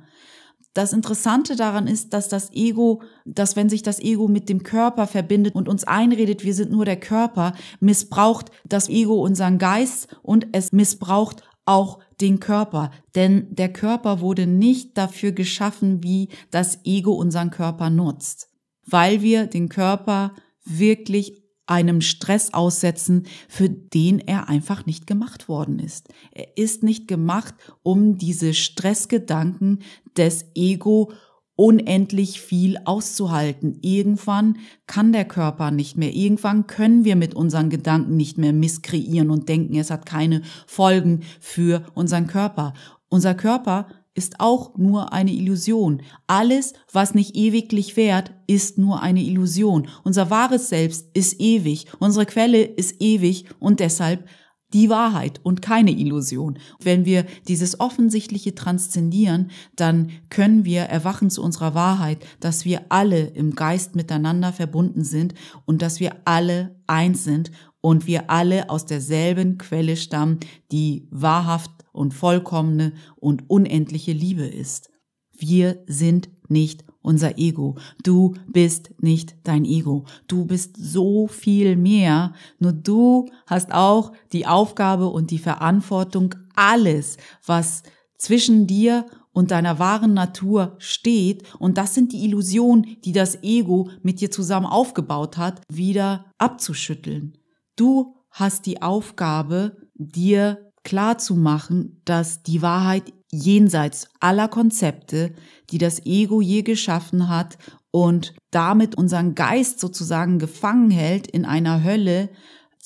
das 0.73 0.93
Interessante 0.93 1.55
daran 1.55 1.87
ist, 1.87 2.13
dass 2.13 2.29
das 2.29 2.53
Ego, 2.53 3.01
dass 3.25 3.55
wenn 3.55 3.67
sich 3.67 3.81
das 3.81 3.99
Ego 3.99 4.27
mit 4.27 4.47
dem 4.47 4.61
Körper 4.61 5.07
verbindet 5.07 5.55
und 5.55 5.67
uns 5.67 5.83
einredet, 5.85 6.43
wir 6.43 6.53
sind 6.53 6.71
nur 6.71 6.85
der 6.85 6.99
Körper, 6.99 7.53
missbraucht 7.79 8.51
das 8.63 8.87
Ego 8.87 9.15
unseren 9.23 9.57
Geist 9.57 10.15
und 10.21 10.47
es 10.51 10.71
missbraucht 10.71 11.41
auch 11.67 11.99
den 12.21 12.39
Körper. 12.39 12.91
Denn 13.15 13.47
der 13.53 13.71
Körper 13.71 14.21
wurde 14.21 14.47
nicht 14.47 14.97
dafür 14.97 15.31
geschaffen, 15.31 16.03
wie 16.03 16.29
das 16.51 16.79
Ego 16.85 17.13
unseren 17.13 17.51
Körper 17.51 17.89
nutzt, 17.89 18.49
weil 18.85 19.21
wir 19.21 19.47
den 19.47 19.69
Körper 19.69 20.33
wirklich 20.63 21.43
einem 21.67 21.99
Stress 21.99 22.53
aussetzen, 22.53 23.27
für 23.49 23.69
den 23.69 24.19
er 24.19 24.47
einfach 24.47 24.85
nicht 24.85 25.05
gemacht 25.05 25.49
worden 25.49 25.79
ist. 25.79 26.07
Er 26.31 26.57
ist 26.57 26.81
nicht 26.81 27.07
gemacht, 27.07 27.55
um 27.83 28.17
diese 28.17 28.53
Stressgedanken 28.53 29.83
des 30.15 30.45
Ego 30.55 31.11
unendlich 31.57 32.39
viel 32.39 32.77
auszuhalten. 32.85 33.79
Irgendwann 33.81 34.59
kann 34.85 35.11
der 35.11 35.25
Körper 35.25 35.71
nicht 35.71 35.97
mehr. 35.97 36.13
Irgendwann 36.13 36.67
können 36.67 37.03
wir 37.03 37.17
mit 37.17 37.33
unseren 37.33 37.69
Gedanken 37.69 38.15
nicht 38.15 38.37
mehr 38.37 38.53
misskreieren 38.53 39.29
und 39.29 39.49
denken, 39.49 39.75
es 39.75 39.91
hat 39.91 40.05
keine 40.05 40.43
Folgen 40.67 41.23
für 41.41 41.83
unseren 41.95 42.27
Körper. 42.27 42.73
Unser 43.09 43.33
Körper 43.33 43.87
ist 44.13 44.39
auch 44.39 44.77
nur 44.77 45.13
eine 45.13 45.31
Illusion. 45.31 46.01
Alles, 46.27 46.73
was 46.91 47.13
nicht 47.13 47.35
ewiglich 47.35 47.97
währt, 47.97 48.31
ist 48.47 48.77
nur 48.77 49.01
eine 49.01 49.21
Illusion. 49.21 49.87
Unser 50.03 50.29
wahres 50.29 50.69
Selbst 50.69 51.09
ist 51.13 51.39
ewig, 51.39 51.87
unsere 51.99 52.25
Quelle 52.25 52.63
ist 52.63 53.01
ewig 53.01 53.45
und 53.59 53.79
deshalb 53.79 54.27
die 54.73 54.89
Wahrheit 54.89 55.39
und 55.43 55.61
keine 55.61 55.91
Illusion. 55.91 56.59
Wenn 56.81 57.05
wir 57.05 57.25
dieses 57.47 57.79
Offensichtliche 57.79 58.53
transzendieren, 58.53 59.51
dann 59.75 60.11
können 60.29 60.65
wir 60.65 60.81
erwachen 60.83 61.29
zu 61.29 61.41
unserer 61.41 61.73
Wahrheit, 61.73 62.25
dass 62.39 62.65
wir 62.65 62.85
alle 62.89 63.27
im 63.27 63.55
Geist 63.55 63.95
miteinander 63.95 64.51
verbunden 64.51 65.03
sind 65.03 65.33
und 65.65 65.81
dass 65.81 65.99
wir 65.99 66.17
alle 66.25 66.75
eins 66.85 67.23
sind 67.23 67.51
und 67.81 68.07
wir 68.07 68.29
alle 68.29 68.69
aus 68.69 68.85
derselben 68.85 69.57
Quelle 69.57 69.95
stammen, 69.95 70.39
die 70.71 71.07
wahrhaft 71.11 71.71
und 71.93 72.13
vollkommene 72.13 72.93
und 73.15 73.49
unendliche 73.49 74.11
Liebe 74.11 74.45
ist. 74.45 74.89
Wir 75.31 75.83
sind 75.87 76.29
nicht 76.49 76.83
unser 77.07 77.37
Ego. 77.37 77.77
Du 78.03 78.33
bist 78.47 78.91
nicht 78.99 79.35
dein 79.43 79.63
Ego. 79.63 80.05
Du 80.27 80.45
bist 80.45 80.75
so 80.77 81.27
viel 81.27 81.77
mehr. 81.77 82.33
Nur 82.59 82.73
du 82.73 83.29
hast 83.47 83.73
auch 83.73 84.11
die 84.33 84.45
Aufgabe 84.45 85.07
und 85.07 85.31
die 85.31 85.39
Verantwortung, 85.39 86.35
alles, 86.53 87.17
was 87.45 87.83
zwischen 88.17 88.67
dir 88.67 89.05
und 89.31 89.51
deiner 89.51 89.79
wahren 89.79 90.13
Natur 90.13 90.75
steht, 90.79 91.43
und 91.59 91.77
das 91.77 91.93
sind 91.93 92.11
die 92.11 92.25
Illusionen, 92.25 92.97
die 93.05 93.13
das 93.13 93.41
Ego 93.43 93.89
mit 94.01 94.19
dir 94.19 94.31
zusammen 94.31 94.65
aufgebaut 94.65 95.37
hat, 95.37 95.61
wieder 95.71 96.25
abzuschütteln. 96.37 97.37
Du 97.75 98.15
hast 98.31 98.65
die 98.65 98.81
Aufgabe, 98.81 99.77
dir 99.93 100.71
klar 100.83 101.19
zu 101.19 101.35
machen, 101.35 102.01
dass 102.05 102.43
die 102.43 102.61
Wahrheit 102.61 103.13
jenseits 103.31 104.07
aller 104.19 104.47
Konzepte, 104.47 105.33
die 105.71 105.77
das 105.77 106.05
Ego 106.05 106.41
je 106.41 106.61
geschaffen 106.61 107.29
hat 107.29 107.57
und 107.91 108.33
damit 108.51 108.97
unseren 108.97 109.35
Geist 109.35 109.79
sozusagen 109.79 110.39
gefangen 110.39 110.91
hält 110.91 111.27
in 111.27 111.45
einer 111.45 111.83
Hölle, 111.83 112.29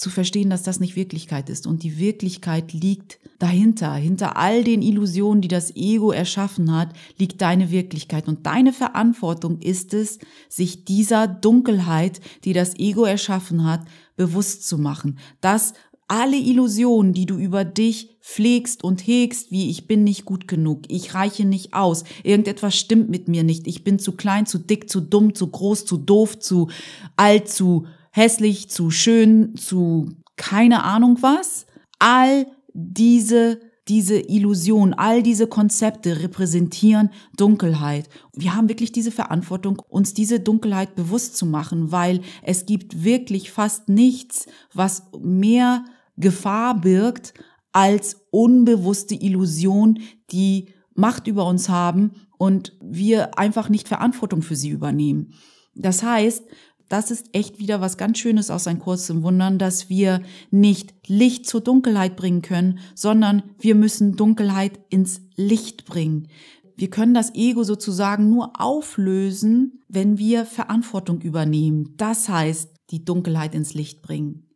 zu 0.01 0.09
verstehen, 0.09 0.49
dass 0.49 0.63
das 0.63 0.79
nicht 0.79 0.95
Wirklichkeit 0.95 1.47
ist. 1.49 1.67
Und 1.67 1.83
die 1.83 1.99
Wirklichkeit 1.99 2.73
liegt 2.73 3.19
dahinter. 3.37 3.93
Hinter 3.93 4.35
all 4.35 4.63
den 4.63 4.81
Illusionen, 4.81 5.41
die 5.41 5.47
das 5.47 5.75
Ego 5.75 6.11
erschaffen 6.11 6.75
hat, 6.75 6.89
liegt 7.17 7.41
deine 7.41 7.69
Wirklichkeit. 7.69 8.27
Und 8.27 8.45
deine 8.47 8.73
Verantwortung 8.73 9.59
ist 9.59 9.93
es, 9.93 10.17
sich 10.49 10.85
dieser 10.85 11.27
Dunkelheit, 11.27 12.19
die 12.43 12.53
das 12.53 12.75
Ego 12.79 13.05
erschaffen 13.05 13.63
hat, 13.63 13.85
bewusst 14.15 14.67
zu 14.67 14.79
machen. 14.79 15.19
Das, 15.39 15.73
alle 16.11 16.35
Illusionen, 16.35 17.13
die 17.13 17.25
du 17.25 17.37
über 17.37 17.63
dich 17.63 18.17
pflegst 18.19 18.83
und 18.83 19.07
hegst, 19.07 19.49
wie 19.49 19.69
ich 19.69 19.87
bin 19.87 20.03
nicht 20.03 20.25
gut 20.25 20.45
genug, 20.45 20.81
ich 20.89 21.13
reiche 21.13 21.45
nicht 21.45 21.73
aus, 21.73 22.03
irgendetwas 22.23 22.75
stimmt 22.75 23.09
mit 23.09 23.29
mir 23.29 23.43
nicht, 23.43 23.65
ich 23.65 23.85
bin 23.85 23.97
zu 23.97 24.11
klein, 24.11 24.45
zu 24.45 24.57
dick, 24.57 24.89
zu 24.89 24.99
dumm, 24.99 25.33
zu 25.33 25.47
groß, 25.47 25.85
zu 25.85 25.95
doof, 25.95 26.37
zu 26.37 26.67
alt, 27.15 27.47
zu 27.47 27.85
hässlich, 28.11 28.69
zu 28.69 28.91
schön, 28.91 29.55
zu 29.55 30.09
keine 30.35 30.83
Ahnung 30.83 31.19
was. 31.21 31.65
All 31.97 32.45
diese 32.73 33.61
diese 33.87 34.19
Illusion, 34.19 34.93
all 34.93 35.23
diese 35.23 35.47
Konzepte 35.47 36.21
repräsentieren 36.21 37.09
Dunkelheit. 37.35 38.07
Wir 38.33 38.55
haben 38.55 38.69
wirklich 38.69 38.91
diese 38.91 39.11
Verantwortung, 39.11 39.81
uns 39.89 40.13
diese 40.13 40.39
Dunkelheit 40.39 40.95
bewusst 40.95 41.35
zu 41.35 41.45
machen, 41.45 41.91
weil 41.91 42.21
es 42.43 42.65
gibt 42.65 43.03
wirklich 43.03 43.51
fast 43.51 43.89
nichts, 43.89 44.45
was 44.73 45.03
mehr 45.19 45.83
Gefahr 46.17 46.79
birgt 46.79 47.33
als 47.71 48.17
unbewusste 48.31 49.15
Illusion, 49.15 49.99
die 50.31 50.73
Macht 50.93 51.27
über 51.27 51.45
uns 51.45 51.69
haben 51.69 52.11
und 52.37 52.73
wir 52.81 53.37
einfach 53.37 53.69
nicht 53.69 53.87
Verantwortung 53.87 54.41
für 54.41 54.55
sie 54.55 54.69
übernehmen. 54.69 55.33
Das 55.73 56.03
heißt, 56.03 56.43
das 56.89 57.09
ist 57.09 57.29
echt 57.31 57.59
wieder 57.59 57.79
was 57.79 57.97
ganz 57.97 58.17
Schönes 58.17 58.51
aus 58.51 58.67
ein 58.67 58.79
Kurs 58.79 59.05
zum 59.05 59.23
Wundern, 59.23 59.57
dass 59.57 59.87
wir 59.87 60.21
nicht 60.49 60.93
Licht 61.07 61.47
zur 61.47 61.61
Dunkelheit 61.61 62.17
bringen 62.17 62.41
können, 62.41 62.79
sondern 62.95 63.43
wir 63.59 63.75
müssen 63.75 64.17
Dunkelheit 64.17 64.77
ins 64.89 65.21
Licht 65.37 65.85
bringen. 65.85 66.27
Wir 66.75 66.89
können 66.89 67.13
das 67.13 67.33
Ego 67.33 67.63
sozusagen 67.63 68.29
nur 68.29 68.59
auflösen, 68.59 69.83
wenn 69.87 70.17
wir 70.17 70.45
Verantwortung 70.45 71.21
übernehmen. 71.21 71.93
Das 71.95 72.27
heißt, 72.27 72.71
die 72.89 73.05
Dunkelheit 73.05 73.55
ins 73.55 73.73
Licht 73.73 74.01
bringen. 74.01 74.50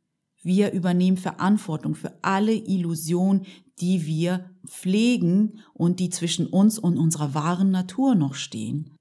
Wir 0.46 0.74
übernehmen 0.74 1.18
Verantwortung 1.18 1.96
für 1.96 2.14
alle 2.22 2.54
Illusionen, 2.54 3.48
die 3.80 4.06
wir 4.06 4.52
pflegen 4.68 5.60
und 5.74 6.00
die 6.00 6.12
zwischen 6.12 6.46
uns 6.46 6.78
und 6.78 7.00
unserer 7.00 7.34
wahren 7.34 7.72
Natur 7.72 8.14
noch 8.14 8.36
stehen. 8.36 8.92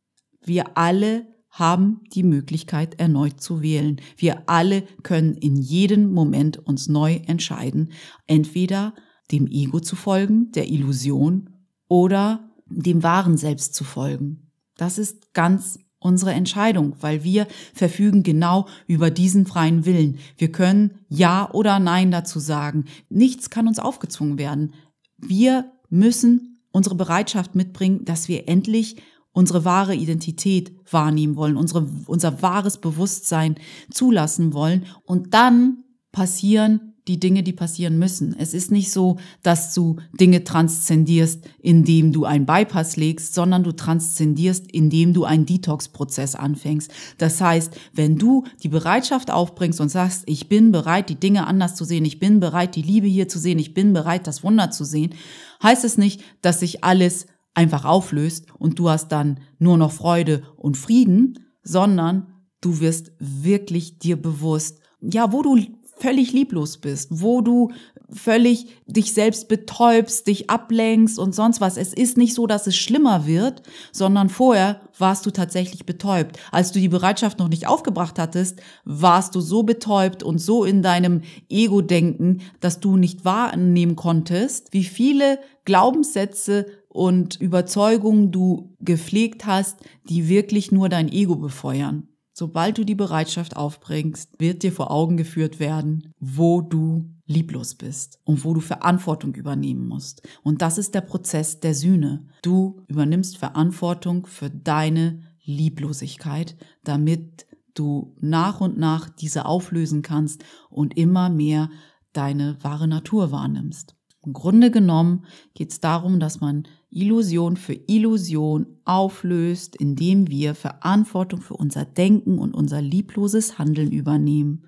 Wir 0.43 0.79
alle 0.79 1.27
haben 1.51 2.01
die 2.15 2.23
Möglichkeit, 2.23 2.99
erneut 2.99 3.43
zu 3.43 3.61
wählen. 3.61 4.01
Wir 4.17 4.49
alle 4.49 4.85
können 5.03 5.35
in 5.35 5.59
jedem 5.59 6.15
Moment 6.15 6.67
uns 6.67 6.89
neu 6.89 7.17
entscheiden, 7.27 7.93
entweder 8.27 8.95
dem 9.31 9.47
Ego 9.47 9.81
zu 9.81 9.97
folgen, 9.97 10.51
der 10.53 10.71
Illusion, 10.71 11.51
oder 11.89 12.49
dem 12.71 13.03
wahren 13.03 13.37
Selbst 13.37 13.75
zu 13.75 13.85
folgen. 13.85 14.51
Das 14.79 14.97
ist 14.97 15.35
ganz 15.35 15.79
unsere 16.05 16.33
Entscheidung, 16.33 16.97
weil 17.01 17.25
wir 17.25 17.49
verfügen 17.73 18.23
genau 18.23 18.67
über 18.87 19.11
diesen 19.11 19.47
freien 19.47 19.87
Willen. 19.87 20.19
Wir 20.37 20.53
können 20.53 21.01
Ja 21.09 21.51
oder 21.51 21.79
Nein 21.79 22.11
dazu 22.11 22.39
sagen. 22.39 22.85
Nichts 23.09 23.49
kann 23.49 23.67
uns 23.67 23.79
aufgezwungen 23.79 24.37
werden. 24.37 24.75
Wir 25.17 25.73
müssen 25.89 26.61
unsere 26.73 26.95
Bereitschaft 26.95 27.55
mitbringen, 27.55 28.05
dass 28.05 28.29
wir 28.29 28.49
endlich 28.49 28.97
unsere 29.33 29.65
wahre 29.65 29.95
Identität 29.95 30.73
wahrnehmen 30.91 31.37
wollen, 31.37 31.57
unsere, 31.57 31.89
unser 32.07 32.43
wahres 32.43 32.79
Bewusstsein 32.79 33.57
zulassen 33.91 34.53
wollen. 34.53 34.85
Und 35.05 35.33
dann 35.33 35.85
passieren 36.13 36.94
die 37.07 37.21
Dinge, 37.21 37.43
die 37.43 37.53
passieren 37.53 37.99
müssen. 37.99 38.35
Es 38.39 38.55
ist 38.55 38.71
nicht 38.71 38.91
so, 38.91 39.19
dass 39.43 39.75
du 39.75 39.97
Dinge 40.19 40.43
transzendierst, 40.45 41.45
indem 41.61 42.13
du 42.13 42.25
einen 42.25 42.47
Bypass 42.47 42.97
legst, 42.97 43.35
sondern 43.35 43.63
du 43.63 43.73
transzendierst, 43.73 44.71
indem 44.73 45.13
du 45.13 45.25
einen 45.25 45.45
Detox-Prozess 45.45 46.35
anfängst. 46.35 46.91
Das 47.19 47.41
heißt, 47.41 47.79
wenn 47.93 48.17
du 48.17 48.45
die 48.63 48.69
Bereitschaft 48.69 49.31
aufbringst 49.31 49.81
und 49.81 49.91
sagst, 49.91 50.23
ich 50.27 50.49
bin 50.49 50.73
bereit, 50.73 51.11
die 51.11 51.21
Dinge 51.21 51.47
anders 51.47 51.75
zu 51.75 51.85
sehen, 51.85 52.05
ich 52.05 52.19
bin 52.21 52.41
bereit, 52.41 52.75
die 52.75 52.83
Liebe 52.83 53.07
hier 53.07 53.29
zu 53.29 53.39
sehen, 53.39 53.59
ich 53.59 53.75
bin 53.75 53.93
bereit, 53.93 54.27
das 54.27 54.43
Wunder 54.43 54.71
zu 54.71 54.85
sehen, 54.85 55.15
heißt 55.63 55.85
es 55.85 55.99
nicht, 55.99 56.23
dass 56.41 56.61
sich 56.61 56.85
alles 56.85 57.27
einfach 57.53 57.85
auflöst 57.85 58.47
und 58.59 58.79
du 58.79 58.89
hast 58.89 59.09
dann 59.09 59.41
nur 59.59 59.77
noch 59.77 59.93
Freude 59.93 60.43
und 60.57 60.77
Frieden, 60.77 61.39
sondern 61.63 62.35
du 62.61 62.81
wirst 62.81 63.13
wirklich 63.19 63.99
dir 63.99 64.21
bewusst, 64.21 64.81
ja, 65.01 65.33
wo 65.33 65.43
du 65.43 65.59
völlig 65.97 66.33
lieblos 66.33 66.79
bist, 66.79 67.09
wo 67.11 67.41
du 67.41 67.73
völlig 68.11 68.67
dich 68.87 69.13
selbst 69.13 69.49
betäubst, 69.49 70.27
dich 70.27 70.51
ablenkst 70.51 71.19
und 71.19 71.35
sonst 71.35 71.61
was. 71.61 71.77
Es 71.77 71.93
ist 71.93 72.17
nicht 72.17 72.35
so, 72.35 72.47
dass 72.47 72.67
es 72.67 72.77
schlimmer 72.77 73.27
wird, 73.27 73.63
sondern 73.93 74.29
vorher 74.29 74.81
warst 74.99 75.27
du 75.27 75.31
tatsächlich 75.31 75.87
betäubt. 75.87 76.39
Als 76.53 76.73
du 76.73 76.79
die 76.79 76.89
Bereitschaft 76.89 77.39
noch 77.39 77.49
nicht 77.49 77.67
aufgebracht 77.67 78.19
hattest, 78.19 78.61
warst 78.85 79.35
du 79.35 79.41
so 79.41 79.63
betäubt 79.63 80.23
und 80.23 80.39
so 80.39 80.65
in 80.65 80.83
deinem 80.83 81.23
Ego-Denken, 81.49 82.43
dass 82.61 82.81
du 82.81 82.97
nicht 82.97 83.25
wahrnehmen 83.25 83.97
konntest, 83.97 84.73
wie 84.73 84.85
viele 84.85 85.39
Glaubenssätze 85.65 86.67
und 86.89 87.41
Überzeugungen 87.41 88.31
du 88.31 88.77
gepflegt 88.81 89.47
hast, 89.47 89.79
die 90.09 90.29
wirklich 90.29 90.71
nur 90.71 90.89
dein 90.89 91.11
Ego 91.11 91.37
befeuern. 91.37 92.09
Sobald 92.37 92.79
du 92.79 92.85
die 92.85 92.97
Bereitschaft 92.97 93.57
aufbringst, 93.57 94.41
wird 94.41 94.65
dir 94.65 94.73
vor 94.73 94.91
Augen 94.91 95.17
geführt 95.17 95.61
werden, 95.61 96.13
wo 96.19 96.63
du 96.63 97.09
lieblos 97.27 97.77
bist 97.77 98.19
und 98.25 98.45
wo 98.45 98.53
du 98.55 98.61
Verantwortung 98.61 99.37
übernehmen 99.37 99.87
musst. 99.87 100.23
Und 100.43 100.61
das 100.61 100.77
ist 100.77 100.97
der 100.97 101.03
Prozess 101.03 101.61
der 101.61 101.75
Sühne. 101.75 102.27
Du 102.43 102.83
übernimmst 102.89 103.39
Verantwortung 103.39 104.27
für 104.27 104.51
deine 104.51 105.23
Lieblosigkeit, 105.45 106.57
damit 106.83 107.47
du 107.75 108.17
nach 108.21 108.61
und 108.61 108.79
nach 108.79 109.09
diese 109.09 109.47
auflösen 109.47 110.03
kannst 110.03 110.45
und 110.71 110.97
immer 110.97 111.31
mehr 111.31 111.71
deine 112.13 112.59
wahre 112.63 112.89
Natur 112.89 113.31
wahrnimmst. 113.31 113.95
Im 114.25 114.33
Grunde 114.33 114.71
genommen 114.71 115.27
geht 115.55 115.71
es 115.71 115.81
darum, 115.81 116.19
dass 116.19 116.41
man 116.41 116.67
Illusion 116.91 117.57
für 117.57 117.75
Illusion 117.75 118.67
auflöst, 118.85 119.77
indem 119.77 120.29
wir 120.29 120.55
Verantwortung 120.55 121.41
für 121.41 121.55
unser 121.55 121.85
Denken 121.85 122.39
und 122.39 122.55
unser 122.55 122.81
liebloses 122.81 123.59
Handeln 123.59 123.93
übernehmen. 123.93 124.67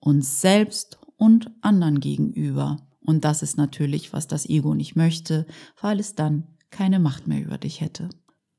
Uns 0.00 0.40
selbst 0.40 0.98
und 1.16 1.50
anderen 1.60 2.00
gegenüber. 2.00 2.78
Und 3.00 3.24
das 3.24 3.42
ist 3.42 3.56
natürlich, 3.56 4.12
was 4.12 4.26
das 4.26 4.48
Ego 4.48 4.74
nicht 4.74 4.96
möchte, 4.96 5.46
weil 5.80 6.00
es 6.00 6.14
dann 6.14 6.48
keine 6.70 6.98
Macht 6.98 7.28
mehr 7.28 7.44
über 7.44 7.58
dich 7.58 7.80
hätte. 7.80 8.08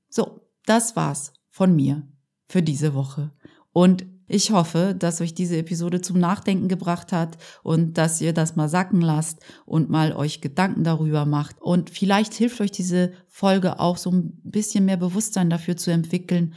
So, 0.10 0.48
das 0.66 0.96
war's 0.96 1.34
von 1.50 1.76
mir 1.76 2.04
für 2.46 2.62
diese 2.62 2.94
Woche. 2.94 3.32
Und 3.72 4.06
ich 4.28 4.52
hoffe, 4.52 4.96
dass 4.98 5.22
euch 5.22 5.34
diese 5.34 5.58
Episode 5.58 6.02
zum 6.02 6.20
Nachdenken 6.20 6.68
gebracht 6.68 7.12
hat 7.12 7.38
und 7.62 7.98
dass 7.98 8.22
ihr 8.22 8.34
das 8.34 8.56
mal 8.56 8.70
sacken 8.70 9.02
lasst 9.02 9.40
und 9.66 9.90
mal 9.90 10.14
euch 10.14 10.42
Gedanken 10.42 10.84
darüber 10.84 11.26
macht. 11.26 11.62
Und 11.62 11.90
vielleicht 11.90 12.34
hilft 12.34 12.62
euch 12.62 12.72
diese 12.72 13.12
Folge 13.28 13.80
auch 13.80 13.98
so 13.98 14.12
ein 14.12 14.40
bisschen 14.44 14.86
mehr 14.86 14.98
Bewusstsein 14.98 15.50
dafür 15.50 15.76
zu 15.76 15.92
entwickeln, 15.92 16.54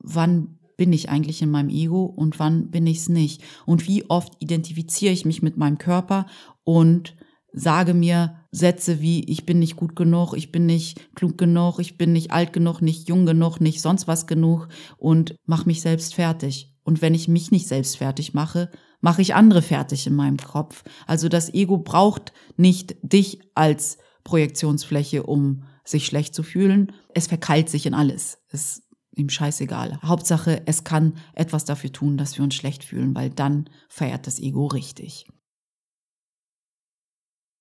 wann 0.00 0.58
bin 0.76 0.92
ich 0.92 1.10
eigentlich 1.10 1.42
in 1.42 1.50
meinem 1.50 1.68
Ego 1.68 2.04
und 2.04 2.38
wann 2.38 2.70
bin 2.70 2.86
ich 2.86 2.98
es 2.98 3.08
nicht. 3.08 3.42
Und 3.66 3.86
wie 3.86 4.08
oft 4.08 4.32
identifiziere 4.40 5.12
ich 5.12 5.24
mich 5.24 5.42
mit 5.42 5.56
meinem 5.56 5.78
Körper 5.78 6.26
und 6.64 7.14
sage 7.52 7.94
mir 7.94 8.36
Sätze 8.50 9.00
wie 9.00 9.24
ich 9.24 9.46
bin 9.46 9.58
nicht 9.58 9.76
gut 9.76 9.96
genug, 9.96 10.34
ich 10.34 10.52
bin 10.52 10.66
nicht 10.66 11.14
klug 11.14 11.38
genug, 11.38 11.78
ich 11.78 11.98
bin 11.98 12.12
nicht 12.12 12.30
alt 12.30 12.52
genug, 12.52 12.80
nicht 12.80 13.08
jung 13.08 13.26
genug, 13.26 13.60
nicht 13.60 13.80
sonst 13.80 14.08
was 14.08 14.26
genug 14.26 14.68
und 14.98 15.36
mache 15.46 15.66
mich 15.66 15.80
selbst 15.82 16.14
fertig. 16.14 16.71
Und 16.84 17.02
wenn 17.02 17.14
ich 17.14 17.28
mich 17.28 17.50
nicht 17.50 17.68
selbst 17.68 17.96
fertig 17.96 18.34
mache, 18.34 18.70
mache 19.00 19.22
ich 19.22 19.34
andere 19.34 19.62
fertig 19.62 20.06
in 20.06 20.14
meinem 20.14 20.38
Kopf. 20.38 20.84
Also 21.06 21.28
das 21.28 21.52
Ego 21.52 21.78
braucht 21.78 22.32
nicht 22.56 22.96
dich 23.02 23.40
als 23.54 23.98
Projektionsfläche, 24.24 25.24
um 25.24 25.64
sich 25.84 26.06
schlecht 26.06 26.34
zu 26.34 26.42
fühlen. 26.42 26.92
Es 27.14 27.26
verkeilt 27.26 27.68
sich 27.68 27.86
in 27.86 27.94
alles. 27.94 28.38
Es 28.48 28.78
ist 28.78 28.82
ihm 29.14 29.28
scheißegal. 29.28 30.00
Hauptsache, 30.02 30.62
es 30.66 30.84
kann 30.84 31.14
etwas 31.34 31.64
dafür 31.64 31.92
tun, 31.92 32.16
dass 32.16 32.36
wir 32.36 32.44
uns 32.44 32.54
schlecht 32.54 32.84
fühlen, 32.84 33.14
weil 33.14 33.30
dann 33.30 33.68
feiert 33.88 34.26
das 34.26 34.38
Ego 34.38 34.66
richtig. 34.66 35.26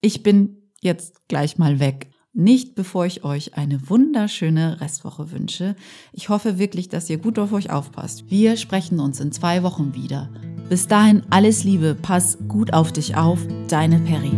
Ich 0.02 0.24
bin 0.24 0.72
jetzt 0.82 1.28
gleich 1.28 1.58
mal 1.58 1.80
weg. 1.80 2.12
Nicht 2.34 2.76
bevor 2.76 3.06
ich 3.06 3.26
euch 3.26 3.56
eine 3.56 3.90
wunderschöne 3.90 4.80
Restwoche 4.80 5.32
wünsche. 5.32 5.76
Ich 6.14 6.30
hoffe 6.30 6.58
wirklich, 6.58 6.88
dass 6.88 7.10
ihr 7.10 7.18
gut 7.18 7.38
auf 7.38 7.52
euch 7.52 7.72
aufpasst. 7.72 8.32
Wir 8.32 8.56
sprechen 8.56 9.02
uns 9.02 9.20
in 9.20 9.34
zwei 9.34 9.64
Wochen 9.64 9.94
wieder. 9.96 10.30
Bis 10.70 10.88
dahin 10.88 11.24
alles 11.30 11.66
Liebe, 11.66 11.94
pass 11.94 12.38
gut 12.48 12.74
auf 12.74 12.94
dich 12.94 13.18
auf, 13.18 13.40
deine 13.68 14.00
Perry. 14.00 14.32